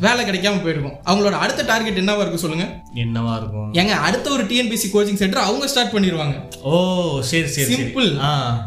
வேலை 0.05 0.23
கிடைக்காம 0.27 0.61
போயிருக்கும். 0.65 0.97
அவங்களோட 1.11 1.37
அடுத்த 1.45 1.63
டார்கெட் 1.71 2.01
என்னவா 2.03 2.23
இருக்கு 2.25 2.43
சொல்லுங்க. 2.43 2.67
என்னவா 3.05 3.33
இருக்கும்? 3.41 3.71
ஏங்க 3.81 3.95
அடுத்த 4.07 4.27
ஒரு 4.37 4.43
டிஎன்பிசி 4.51 4.89
கோச்சிங் 4.93 5.21
சென்டர் 5.23 5.47
அவங்க 5.47 5.67
ஸ்டார்ட் 5.73 5.95
பண்ணிடுவாங்க 5.95 6.35
ஓ 6.71 6.75
சரி 7.31 7.49
சரி 7.55 7.73
சிம்பிள் 7.73 8.09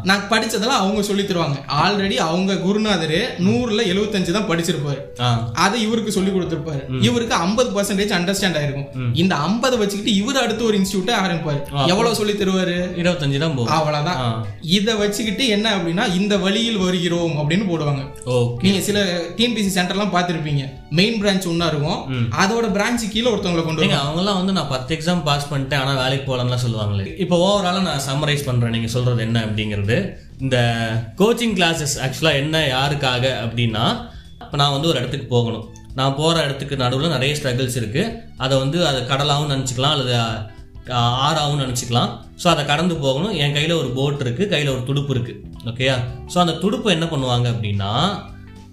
நான் 0.08 0.26
படிச்சதெல்லாம் 0.32 0.82
அவங்க 0.82 1.02
சொல்லி 1.08 1.24
தருவாங்க. 1.30 1.58
ஆல்ரெடி 1.84 2.16
அவங்க 2.26 2.58
குருநாதர் 2.66 3.16
நூறுல 3.46 3.80
எழுபத்தஞ்சு 3.92 4.36
தான் 4.36 4.48
படிச்சிருப்பாரு. 4.50 5.00
அதை 5.64 5.78
இவருக்கு 5.86 6.16
சொல்லி 6.16 6.32
கொடுத்திருப்பாரு. 6.34 6.82
இவருக்கு 7.08 7.34
ஐம்பது 7.46 7.70
பர்சன்டேஜ் 7.76 8.14
அண்டர்ஸ்டாண்ட் 8.18 8.58
ஆயிருக்கும். 8.60 8.90
இந்த 9.22 9.34
ஐம்பதை 9.46 9.78
வச்சுக்கிட்டு 9.82 10.14
இவர் 10.22 10.42
அடுத்து 10.44 10.68
ஒரு 10.70 10.76
இன்ஸ்டியூட்டை 10.80 11.14
ஆரம்பிப்பாரு. 11.22 11.60
எவ்வளவு 11.92 12.18
சொல்லி 12.20 12.34
தருவாரு? 12.42 12.76
இருபத்தஞ்சு 13.02 13.42
தான் 13.44 13.56
போகும். 13.56 13.67
அவ்வளவுதான். 13.68 14.16
ஆ. 14.16 14.46
இத 14.60 14.94
வச்சுக்கிட்டு 14.94 15.48
என்ன 15.48 15.76
அப்படின்னா 15.76 16.14
இந்த 16.14 16.38
வழியில் 16.38 16.76
வருகிறோம் 16.76 17.50
அப்படின்னு 17.50 17.64
போடுவாங்க. 17.64 18.30
நீங்க 18.62 18.80
சில 18.80 19.04
டிஎன்பிசி 19.36 19.76
சென்டர்லாம் 19.78 20.14
பார்த்திருப்பீங்க. 20.14 20.70
மெயின் 20.90 21.22
பிரான்ச் 21.22 21.46
ஒண்ணா 21.46 21.66
இருக்கும். 21.66 22.12
அதோட 22.30 22.76
பிரான்ச் 22.76 23.10
கீழே 23.10 23.30
ஒருத்தவங்களை 23.30 23.64
கொண்டு 23.64 23.86
நீங்க 23.86 23.96
அவங்கலாம் 23.96 24.34
வந்து 24.34 24.52
நான் 24.52 24.68
பத்து 24.68 24.96
எக்ஸாம் 24.96 25.22
பாஸ் 25.22 25.52
பண்ணிட்டேன் 25.52 25.80
ஆனா 25.80 26.02
வேலைக்கு 26.02 26.36
போகலாம்லாம் 26.36 26.58
சொல்லுவாங்களே. 26.68 27.18
இப்போ 27.18 27.36
ஓவராலாக 27.36 27.80
நான் 27.80 28.00
சம்மரைஸ் 28.10 28.44
பண்றேன். 28.44 28.70
நீங்க 28.70 28.86
சொல்றது 28.86 29.22
என்ன 29.22 29.40
அப்படிங்கிறது. 29.40 30.12
இந்த 30.38 30.88
கோச்சிங் 31.16 31.54
கிளாஸஸ் 31.54 31.98
ஆக்சுவலா 32.00 32.32
என்ன 32.32 32.66
யாருக்காக 32.66 33.32
அப்படின்னா 33.46 34.08
இப்போ 34.40 34.56
நான் 34.56 34.72
வந்து 34.72 34.88
ஒரு 34.88 34.98
இடத்துக்கு 34.98 35.26
போகணும். 35.26 35.76
நான் 35.94 36.16
போற 36.16 36.42
இடத்துக்கு 36.42 36.76
நடுவில் 36.76 37.08
நிறைய 37.08 37.34
ஸ்ட்ரகிள்ஸ் 37.34 37.76
இருக்கு. 37.76 38.22
அதை 38.36 38.58
வந்து 38.58 38.86
அதை 38.86 39.02
கடலாகவும் 39.02 39.50
நினச்சிக்கலாம் 39.50 39.90
அல்லது 39.90 40.16
ஆறாகவும் 40.88 41.60
நினச்சிக்கலாம். 41.60 42.26
ஸோ 42.44 42.48
அதை 42.48 42.64
கடந்து 42.64 42.96
போகணும். 42.96 43.32
என் 43.32 43.52
கையில் 43.52 43.72
ஒரு 43.72 43.88
போட் 43.88 44.22
இருக்குது 44.22 44.48
கையில் 44.48 44.70
ஒரு 44.70 44.84
துடுப்பு 44.84 45.14
இருக்குது 45.14 45.40
ஓகேயா 45.64 45.96
ஸோ 46.34 46.38
அந்த 46.38 46.52
துடுப்பு 46.52 46.90
என்ன 46.90 47.04
பண்ணுவாங்க 47.04 47.46
அப்படின்னா 47.48 47.92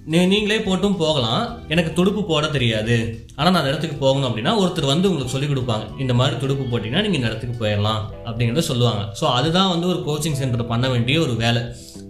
நீ- 0.07 0.27
நீங்களே 0.27 0.57
போட்டும் 0.57 0.97
போகலாம். 0.97 1.65
எனக்கு 1.67 1.93
துடுப்பு 1.93 2.23
போட 2.23 2.47
தெரியாது. 2.47 2.95
ஆனால் 3.35 3.51
நான் 3.51 3.61
அந்த 3.61 3.69
இடத்துக்கு 3.69 3.95
போகணும் 3.95 4.27
அப்படின்னா 4.29 4.57
ஒருத்தர் 4.59 4.85
வந்து 4.85 5.09
உங்களுக்கு 5.09 5.31
சொல்லிக் 5.31 5.51
கொடுப்பாங்க. 5.51 5.99
இந்த 5.99 6.13
மாதிரி 6.13 6.39
துடுப்பு 6.39 6.63
போட்டிங்கன்னா 6.63 7.01
நீங்கள் 7.01 7.19
இந்த 7.19 7.27
இடத்துக்கு 7.27 7.65
போயிடலாம் 7.65 8.01
அப்படிங்கிறத 8.25 8.59
சொல்லுவாங்க. 8.59 9.13
ஸோ 9.21 9.23
அதுதான் 9.23 9.69
வந்து 9.69 9.87
ஒரு 9.87 9.99
கோச்சிங் 10.05 10.31
சென்டர் 10.31 10.65
பண்ண 10.65 10.89
வேண்டிய 10.89 11.21
ஒரு 11.21 11.35
வேலை. 11.35 11.61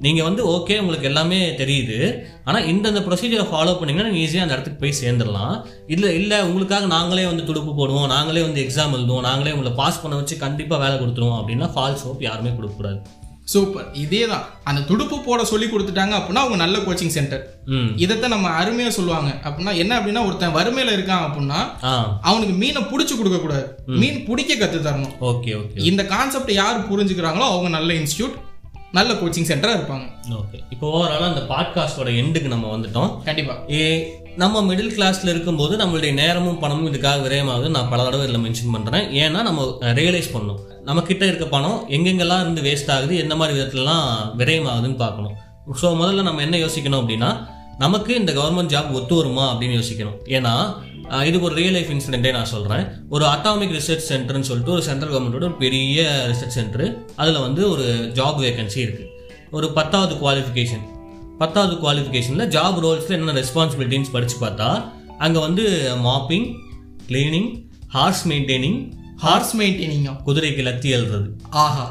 நீங்கள் 0.06 0.28
வந்து 0.28 0.41
ஓகே 0.56 0.78
உங்களுக்கு 0.84 1.10
எல்லாமே 1.12 1.39
தெரியுது. 1.62 2.00
ஆனால் 2.48 2.68
இந்தந்த 2.72 3.02
ப்ரொசீஜரை 3.08 3.46
ஃபாலோ 3.52 3.76
பண்ணீங்கன்னா 3.78 4.10
நீங்கள் 4.10 4.26
ஈஸியாக 4.26 4.46
அந்த 4.46 4.56
இடத்துக்கு 4.58 4.82
போய் 4.84 5.00
சேர்ந்துடலாம். 5.02 5.58
இல்லை 5.96 6.10
இல்லை 6.22 6.39
உங்களுக்காக 6.48 6.88
நாங்களே 6.96 7.28
வந்து 7.32 7.50
துடுப்பு 7.50 7.74
போடுவோம் 7.82 8.10
நாங்களே 8.15 8.46
வந்து 8.48 8.63
எக்ஸாம் 8.65 8.96
எழுதுவோம் 8.98 9.28
நாங்களே 9.30 9.54
உங்களை 9.58 9.74
பாஸ் 9.84 10.02
பண்ண 10.06 10.18
வச்சு 10.22 10.38
கண்டிப்பாக 10.46 10.84
வேலை 10.86 10.96
கொடுத்துருவோம் 11.04 11.39
அப்படின்னா 11.41 11.70
ஃபால்ஸ் 11.76 12.08
ஹோப் 12.08 12.28
யாருமே 12.30 12.54
கொடுக்கக்கூடாது. 12.58 13.00
சூப்பர் 13.52 13.89
இதே 14.04 14.22
தான் 14.30 14.46
அந்த 14.70 14.80
துடுப்பு 14.89 15.18
போட 15.26 15.41
சொல்லி 15.50 15.68
கொடுத்துட்டாங்க 15.72 16.13
அப்படின்னா 16.18 16.44
அவங்க 16.44 16.58
நல்ல 16.62 16.78
கோச்சிங் 16.86 17.13
சென்டர் 17.15 17.44
இதைத்தான் 18.04 18.34
நம்ம 18.36 18.52
அருமையா 18.62 18.91
சொல்லுவாங்க. 18.96 19.30
அப்படின்னா 19.48 19.74
என்ன 19.82 19.91
அப்படின்னா 19.98 20.24
ஒருத்தன் 20.28 20.56
வறுமையில 20.58 20.96
இருக்கான் 20.96 21.26
அப்படின்னா 21.28 21.60
அவனுக்கு 22.30 22.56
மீனை 22.62 22.82
பிடிச்சு 22.91 23.15
கொடுக்க 23.20 23.39
கூடாது 23.39 23.68
மீன் 24.02 24.20
பிடிக்க 24.30 24.56
கத்து 24.62 24.80
தரணும். 24.88 25.13
ஓகே 25.32 25.54
ஓகே 25.62 25.86
இந்த 25.91 26.04
கான்செப்ட் 26.15 26.52
யார் 26.62 26.88
புரிஞ்சுக்கிறாங்களோ 26.91 27.48
அவங்க 27.52 27.72
நல்ல 27.78 27.94
இன்ஸ்டியூட் 28.02 28.36
நல்ல 28.97 29.13
கோச்சிங் 29.19 29.49
சென்டரா 29.49 29.73
இருப்பாங்க. 29.77 30.05
ஓகே 30.39 30.58
இப்போ 30.73 30.86
ஓவராலாக 30.97 31.31
அந்த 31.31 31.43
பாட்காஸ்டோட 31.53 32.10
எண்டுக்கு 32.21 32.49
நம்ம 32.53 32.67
வந்துட்டோம். 32.75 33.10
கண்டிப்பா. 33.27 33.55
ஏ 33.79 33.86
நம்ம 34.43 34.62
மிடில் 34.69 34.93
கிளாஸ்ல 34.95 35.31
இருக்கும்போது 35.34 35.73
நம்மளுடைய 35.81 36.12
நேரமும் 36.21 36.60
பணமும் 36.63 36.89
இதுக்காக 36.91 37.19
விரயமாகுது. 37.25 37.67
நான் 37.75 37.89
பல 37.91 38.03
தடவை 38.03 38.23
இதில் 38.27 38.43
மென்ஷன் 38.45 38.73
பண்ணுறேன் 38.75 39.05
ஏன்னா 39.23 39.41
நம்ம 39.49 39.65
ரியலைஸ் 39.99 40.31
பண்ணணும். 40.36 40.62
நம்ம 40.89 41.03
கிட்ட 41.10 41.23
இருக்க 41.25 41.45
பணம் 41.55 41.79
எங்கெங்கெல்லாம் 41.97 42.43
இருந்து 42.45 42.65
வேஸ்ட் 42.67 42.91
ஆகுது 42.95 43.15
எந்த 43.23 43.36
மாதிரி 43.41 43.53
விதத்துலலாம் 43.60 44.08
விரயமாகுதுன்னு 44.41 44.97
பார்க்கணும். 45.03 45.36
ஸோ 45.81 45.89
முதல்ல 46.01 46.27
நம்ம 46.29 46.41
என்ன 46.47 46.58
யோசிக்கணும் 46.65 47.01
அப்படின்னா 47.03 47.31
நமக்கு 47.77 48.12
இந்த 48.21 48.31
கவர்மெண்ட் 48.39 48.73
ஜாப் 48.73 48.91
ஒத்து 48.97 49.15
வருமா 49.15 49.45
அப்படின்னு 49.51 49.77
யோசிக்கணும். 49.79 50.19
ஏன்னா 50.38 50.53
இதுக்கு 51.22 51.46
ஒரு 51.46 51.56
ரியல் 51.56 51.74
லைஃப் 51.74 51.91
இன்சிடென்ட்டே 51.91 52.32
நான் 52.32 52.52
சொல்கிறேன் 52.52 52.84
ஒரு 53.10 53.26
அட்டாமிக் 53.26 53.76
ரிசர்ச் 53.76 54.08
சென்டர்னு 54.08 54.48
சொல்லிட்டு 54.48 54.72
ஒரு 54.72 54.84
சென்ட்ரல் 54.84 55.12
கவர்மெண்ட்டோட 55.12 55.46
ஒரு 55.46 55.58
பெரிய 55.60 56.00
ரிசர்ச் 56.28 56.58
சென்டர் 56.58 56.86
அதில் 57.15 57.39
வந்து 57.39 57.62
ஒரு 57.70 57.86
ஜாப் 58.13 58.39
வேகன்சி 58.41 58.80
இருக்குது 58.82 59.12
ஒரு 59.52 59.68
பத்தாவது 59.74 60.13
குவாலிஃபிகேஷன் 60.15 60.86
பத்தாவது 61.38 61.76
குவாலிஃபிகேஷனில் 61.76 62.50
ஜாப் 62.50 62.80
ரோல்ஸில் 62.84 63.12
என்னென்ன 63.12 63.39
ரெஸ்பான்சிபிலிட்டின்னு 63.39 64.12
படித்து 64.12 64.38
பார்த்தா 64.41 64.70
அங்கே 65.20 65.39
வந்து 65.39 65.65
mopping 66.02 66.48
cleaning 67.10 67.50
horse 67.89 68.24
maintaining 68.28 68.80
horse 69.20 69.54
maintaining 69.58 70.08
குதிரைக்கு 70.26 70.63
லத்தி 70.63 70.89
எழுதுறது 70.96 71.28
ஆஹா. 71.60 71.86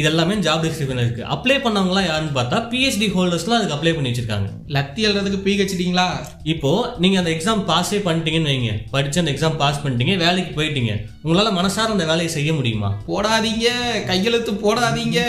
இதெல்லாமே 0.00 0.34
ஜாப் 0.46 0.62
டிஸ்கிரிப்ஷன் 0.64 1.02
இருக்குது 1.02 1.28
அப்ளை 1.34 1.56
பண்ணவங்களாம் 1.64 2.06
யாருன்னு 2.06 2.36
பார்த்தா 2.38 2.58
பிஹெச்டி 2.72 3.08
ஹோல்டர்ஸ்லாம் 3.16 3.58
அதுக்கு 3.58 3.76
அப்ளை 3.76 3.94
பண்ணி 3.94 4.10
வச்சிருக்காங்க. 4.10 4.48
லத்தி 4.76 5.00
எழுறதுக்கு 5.08 5.40
பிஹெச்டிங்களா 5.46 6.06
இப்போ 6.42 6.94
நீங்க 6.98 7.18
அந்த 7.18 7.30
எக்ஸாம் 7.30 7.64
பாஸே 7.70 7.98
பண்ணிட்டீங்கன்னு 8.08 8.52
வைங்க. 8.52 8.72
படிச்சு 8.90 9.20
அந்த 9.20 9.32
எக்ஸாம் 9.32 9.56
பாஸ் 9.56 9.82
பண்ணிட்டீங்க 9.84 10.16
வேலைக்கு 10.16 10.62
போயிட்டீங்க. 10.62 10.94
உங்களால 11.24 11.52
மனசார 11.58 11.94
அந்த 11.96 12.04
வேலையை 12.04 12.28
செய்ய 12.28 12.52
முடியுமா? 12.52 12.90
போடாதீங்க 13.08 13.68
கையெழுத்து 14.06 14.52
போடாதீங்க. 14.52 15.20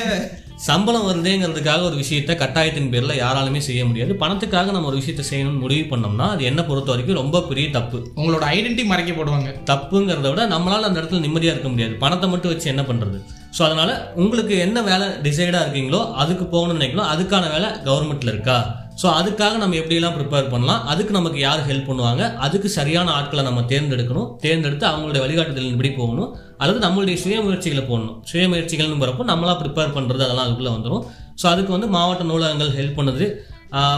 சம்பளம் 0.55 1.07
வருதேங்கிறதுக்காக 1.09 1.83
ஒரு 1.83 1.95
விஷயத்த 1.95 2.35
கட்டாயத்தின் 2.35 2.89
பேர்ல 2.93 3.13
யாராலுமே 3.23 3.57
செய்ய 3.57 3.85
முடியாது. 3.85 4.13
பணத்துக்காக 4.13 4.71
நம்ம 4.71 4.85
ஒரு 4.85 4.97
விஷயத்த 4.97 5.23
செய்யணும்னு 5.29 5.59
முடிவு 5.59 5.95
பண்ணோம்னா 5.95 6.29
அது 6.29 6.43
என்ன 6.43 6.63
பொறுத்த 6.63 6.91
வரைக்கும் 6.91 7.15
ரொம்ப 7.15 7.41
பெரிய 7.41 7.69
தப்பு. 7.69 8.07
உங்களோட 8.15 8.43
ஐடென்டி 8.45 8.85
மறைக்கப்படுவாங்க. 8.91 9.55
தப்புங்கிறத 9.65 10.29
விட 10.29 10.47
நம்மளால 10.47 10.81
அந்த 10.81 11.01
இடத்துல 11.01 11.23
நிம்மதியா 11.25 11.53
இருக்க 11.53 11.69
முடியாது. 11.69 11.93
பணத்தை 11.93 12.29
மட்டும் 12.29 12.51
வச்சு 12.51 12.69
என்ன 12.69 12.81
பண்றது? 12.81 13.19
ஸோ 13.59 13.61
அதனால 13.61 14.11
உங்களுக்கு 14.15 14.57
என்ன 14.57 14.81
வேலை 14.81 15.07
டிசைடா 15.07 15.61
இருக்கீங்களோ 15.65 16.11
அதுக்கு 16.13 16.43
போகணும்னு 16.43 16.79
நினைக்கணும். 16.79 17.11
அதுக்கான 17.13 17.51
வேலை 17.51 17.69
கவர்மெண்ட்ல 17.69 18.27
இருக்கா? 18.27 18.81
ஸோ 19.01 19.07
அதுக்காக 19.19 19.53
நம்ம 19.61 19.77
எப்படியெல்லாம் 19.79 20.15
ப்ரிப்பேர் 20.17 20.49
பண்ணலாம்? 20.53 20.81
அதுக்கு 20.91 21.13
நமக்கு 21.17 21.39
யார் 21.45 21.61
ஹெல்ப் 21.69 21.87
பண்ணுவாங்க? 21.89 22.23
அதுக்கு 22.45 22.69
சரியான 22.77 23.07
ஆட்களை 23.19 23.43
நம்ம 23.47 23.61
தேர்ந்தெடுக்கணும். 23.71 24.27
தேர்ந்தெடுத்து 24.43 24.85
அவங்களுடைய 24.91 25.21
வழிகாட்டுதலின் 25.23 25.79
படி 25.79 25.91
போகணும். 26.01 26.29
அல்லது 26.61 26.79
நம்மளுடைய 26.85 27.17
சுய 27.23 27.37
முயற்சிகளை 27.45 27.83
போடணும். 27.89 28.19
சுய 28.31 28.43
முயற்சிகள்னு 28.51 28.99
போகிறப்போ 29.01 29.25
நம்மளா 29.31 29.55
ப்ரிப்பேர் 29.61 29.95
பண்ணுறது 29.97 30.25
அதெல்லாம் 30.27 30.47
அதுக்குள்ளே 30.47 30.73
வந்துடும் 30.75 31.03
ஸோ 31.41 31.47
அதுக்கு 31.53 31.71
வந்து 31.75 31.89
மாவட்ட 31.95 32.23
நூலகங்கள் 32.31 32.75
ஹெல்ப் 32.79 32.99
பண்ணுது. 32.99 33.27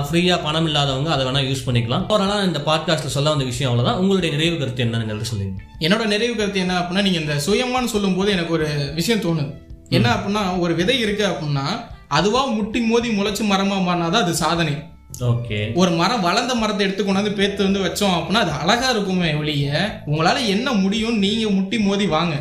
ஃப்ரீயாக 0.08 0.38
பணம் 0.44 0.68
இல்லாதவங்க 0.70 1.10
அதை 1.14 1.24
வேணால் 1.28 1.48
யூஸ் 1.48 1.64
பண்ணிக்கலாம். 1.66 2.04
ஓரளவு 2.14 2.46
இந்த 2.50 2.60
பாட்காஸ்ட்டில் 2.68 3.14
சொல்ல 3.16 3.34
வந்த 3.34 3.46
விஷயம் 3.50 3.70
அவ்வளோதான் 3.70 3.98
உங்களுடைய 4.02 4.30
நிறைவு 4.36 4.56
கருத்து 4.62 4.84
என்னன்னு 4.86 5.28
சொல்லுங்க. 5.32 5.58
என்னோட 5.86 6.04
நிறைவு 6.14 6.36
கருத்து 6.40 6.62
என்ன 6.66 6.78
அப்படின்னா 6.82 7.04
நீங்க 7.08 7.20
இந்த 7.24 7.36
சுயமான்னு 7.48 7.94
சொல்லும்போது 7.96 8.30
எனக்கு 8.36 8.56
ஒரு 8.58 8.68
விஷயம் 9.00 9.24
தோணுது. 9.26 9.52
என்ன 9.98 10.08
அப்படின்னா 10.16 10.44
ஒரு 10.64 10.74
விதை 10.80 10.96
இருக்கு 11.06 11.26
அப்படின்னா 11.32 11.66
அதுவா 12.18 12.42
முட்டி 12.58 12.80
மோதி 12.90 13.10
முளைச்சு 13.18 13.44
மரமா 13.52 13.78
மாறினாதான் 13.88 14.24
அது 14.26 14.34
சாதனை. 14.44 14.76
ஓகே. 15.32 15.60
ஒரு 15.82 15.92
மரம் 16.00 16.26
வளர்ந்த 16.28 16.54
மரத்தை 16.62 16.84
எடுத்து 16.86 17.04
கொண்டாந்து 17.04 17.38
பேத்து 17.40 17.68
வந்து 17.68 17.84
வச்சோம் 17.86 18.16
அப்படின்னா 18.18 18.42
அது 18.46 18.54
அழகா 18.62 18.88
இருக்குமே 18.94 19.30
ஒழிய 19.42 19.68
உங்களால 20.10 20.38
என்ன 20.56 20.68
முடியும் 20.84 21.20
நீங்க 21.26 21.46
முட்டி 21.58 21.78
மோதி 21.88 22.06
வாங்க. 22.16 22.36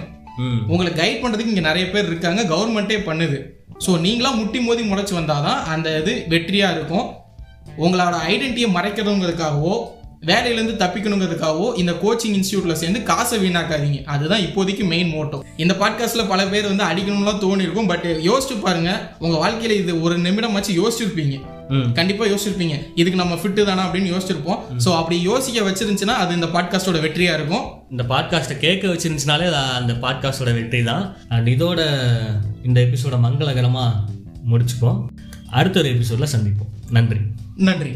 உங்களை 0.72 0.90
கைட் 1.00 1.20
பண்றதுக்கு 1.22 1.52
இங்க 1.52 1.64
நிறைய 1.68 1.84
பேர் 1.90 2.08
இருக்காங்க 2.10 2.42
கவர்மெண்ட்டே 2.52 2.98
பண்ணுது. 3.08 3.36
ஸோ 3.84 3.90
நீங்களா 4.06 4.30
முட்டி 4.40 4.58
மோதி 4.66 4.82
முளைச்சு 4.90 5.14
வந்தாதான் 5.18 5.60
அந்த 5.74 5.88
இது 6.00 6.14
வெற்றியா 6.32 6.68
இருக்கும். 6.76 7.06
உங்களோட 7.84 8.16
ஐடென்டிட்டியை 8.32 8.70
மறைக்கிறதுங்கிறதுக்காகவோ 8.76 9.74
வேலையிலேருந்து 10.26 10.82
தப்பிக்கணுங்கிறதுக்காகவோ 10.84 11.76
இந்த 11.76 11.92
கோச்சிங் 11.92 12.30
இன்ஸ்டியூட்ல 12.30 12.72
சேர்ந்து 12.72 13.02
காசை 13.02 13.38
வீணாக்காதீங்க. 13.38 14.04
அதுதான் 14.04 14.40
இப்போதைக்கு 14.40 14.86
மெயின் 14.86 15.12
மோட்டோ 15.12 15.40
இந்த 15.56 15.74
பாட்காஸ்ட்ல 15.74 16.28
பல 16.28 16.46
பேர் 16.46 16.72
வந்து 16.72 16.84
அடிக்கணும்லாம் 16.84 17.42
தோணி 17.44 17.60
இருக்கும் 17.60 17.86
பட் 17.86 18.04
யோசிச்சு 18.04 18.60
பாருங்க 18.62 19.16
உங்க 19.18 19.48
வாழ்க்கையில 19.48 19.70
இது 19.70 20.00
ஒரு 20.00 20.18
நிமிடமாச்சு 20.18 20.72
யோசிச்சிருப்பீங்க. 20.80 21.40
ம். 21.68 21.92
கண்டிப்பா 21.92 22.24
யோசிச்சிருப்பீங்க. 22.24 22.74
இதுக்கு 22.94 23.18
நம்ம 23.18 23.34
ஃபிட்டு 23.34 23.64
தானா 23.64 23.90
அப்படின்னு 23.90 24.12
யோசிச்சிருப்போம். 24.14 24.58
ஸோ 24.84 24.96
அப்படி 24.96 25.20
யோசிக்க 25.20 25.60
வச்சிருந்துச்சுன்னா 25.60 26.16
அது 26.22 26.34
இந்த 26.34 26.46
பாட்காஸ்டோட 26.46 27.00
வெற்றியா 27.06 27.34
இருக்கும். 27.34 27.64
இந்த 27.90 28.04
பாட்காஸ்ட்டை 28.08 28.58
கேட்க 28.58 28.88
வச்சிருந்துச்சுனாலே 28.88 29.52
அந்த 29.52 29.92
பாட்காஸ்டோட 29.92 30.54
வெற்றி 30.54 30.82
தான். 30.82 31.16
அண்ட் 31.28 31.48
இதோட 31.48 31.80
இந்த 32.64 32.80
எபிசோட 32.80 33.18
மங்களகரமாக 33.22 33.94
முடிச்சுப்போம். 34.50 35.06
அடுத்த 35.50 35.80
ஒரு 35.80 35.88
எபிசோடில் 35.88 36.40
சந்திப்போம். 36.40 36.90
நன்றி. 36.90 37.18
நன்றி. 37.56 37.92